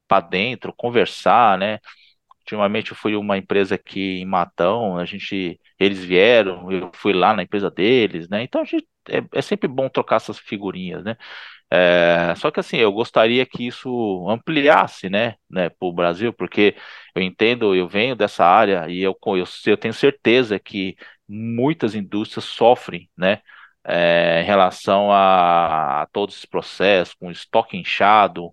[0.09, 1.79] para dentro, conversar, né?
[2.41, 7.35] Ultimamente eu fui uma empresa aqui em Matão, a gente, eles vieram, eu fui lá
[7.35, 8.43] na empresa deles, né?
[8.45, 11.17] Então a gente, é, é sempre bom trocar essas figurinhas, né?
[11.73, 16.75] É, só que assim, eu gostaria que isso ampliasse, né, né, para o Brasil, porque
[17.15, 20.97] eu entendo, eu venho dessa área e eu, eu, eu tenho certeza que
[21.29, 23.41] muitas indústrias sofrem, né,
[23.85, 28.53] é, em relação a, a, todos esses processos, com estoque inchado,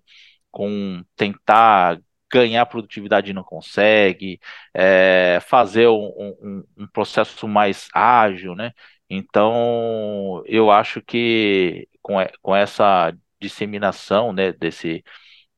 [0.50, 1.98] com tentar
[2.32, 4.38] ganhar produtividade e não consegue,
[4.74, 6.06] é, fazer um,
[6.42, 8.72] um, um processo mais ágil, né?
[9.10, 15.02] Então, eu acho que com, com essa disseminação né, desse,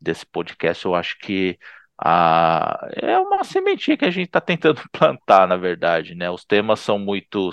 [0.01, 1.59] desse podcast, eu acho que
[1.99, 6.31] a, é uma sementinha que a gente está tentando plantar, na verdade, né?
[6.31, 7.51] Os temas são muito,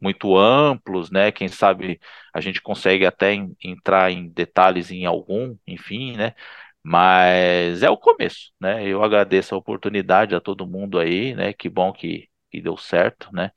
[0.00, 1.32] muito amplos, né?
[1.32, 2.00] Quem sabe
[2.34, 6.34] a gente consegue até em, entrar em detalhes em algum, enfim, né?
[6.82, 8.86] Mas é o começo, né?
[8.86, 11.52] Eu agradeço a oportunidade a todo mundo aí, né?
[11.52, 13.50] Que bom que, que deu certo, né?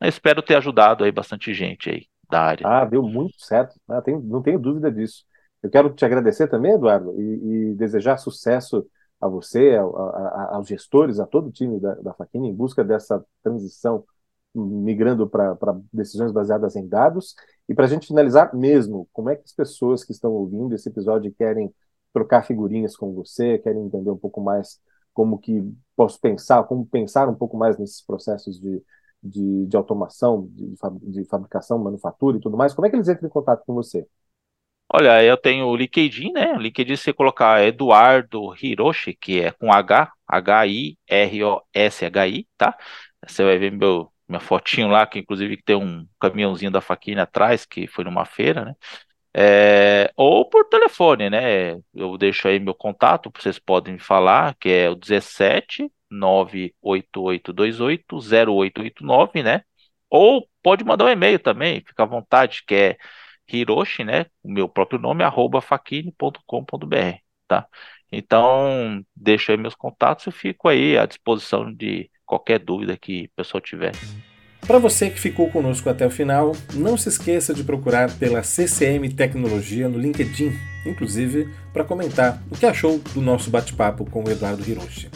[0.00, 2.66] Eu espero ter ajudado aí bastante gente aí da área.
[2.66, 5.24] Ah, deu muito certo, ah, não tenho dúvida disso.
[5.62, 8.86] Eu quero te agradecer também, Eduardo, e, e desejar sucesso
[9.20, 12.82] a você, a, a, aos gestores, a todo o time da, da Faquina em busca
[12.82, 14.04] dessa transição
[14.54, 15.56] migrando para
[15.92, 17.34] decisões baseadas em dados.
[17.68, 20.88] E para a gente finalizar mesmo, como é que as pessoas que estão ouvindo esse
[20.88, 21.72] episódio querem
[22.12, 24.80] trocar figurinhas com você, querem entender um pouco mais
[25.12, 25.62] como que
[25.94, 28.82] posso pensar, como pensar um pouco mais nesses processos de,
[29.22, 33.28] de, de automação, de, de fabricação, manufatura e tudo mais, como é que eles entram
[33.28, 34.06] em contato com você?
[34.92, 36.54] Olha, eu tenho o LinkedIn, né?
[36.58, 40.98] LinkedIn, se você colocar Eduardo Hiroshi, que é com H, H-I-R-O-S-H-I,
[42.56, 42.76] tá?
[43.26, 47.64] Você vai ver meu, minha fotinho lá, que inclusive tem um caminhãozinho da faquinha atrás,
[47.64, 48.74] que foi numa feira, né?
[49.34, 51.74] É, ou por telefone, né?
[51.94, 59.42] Eu deixo aí meu contato, vocês podem me falar, que é o 17 98828 0889,
[59.42, 59.62] né?
[60.10, 62.96] Ou pode mandar um e-mail também, fica à vontade, que é
[63.48, 64.26] Hiroshi, né?
[64.42, 67.66] O meu próprio nome, arroba faquine.com.br, tá?
[68.12, 73.30] Então, deixo aí meus contatos e fico aí à disposição de qualquer dúvida que o
[73.36, 73.92] pessoal tiver.
[74.66, 79.08] Para você que ficou conosco até o final, não se esqueça de procurar pela CCM
[79.16, 80.52] Tecnologia no LinkedIn,
[80.86, 85.08] inclusive para comentar o que achou do nosso bate-papo com o Eduardo Hiroshi.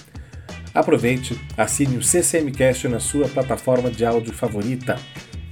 [0.74, 4.98] Aproveite, assine o CCMcast na sua plataforma de áudio favorita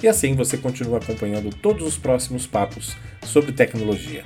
[0.02, 4.24] e assim você continua acompanhando todos os próximos papos sobre tecnologia.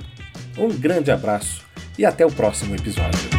[0.57, 1.63] Um grande abraço
[1.99, 3.36] e até o próximo episódio.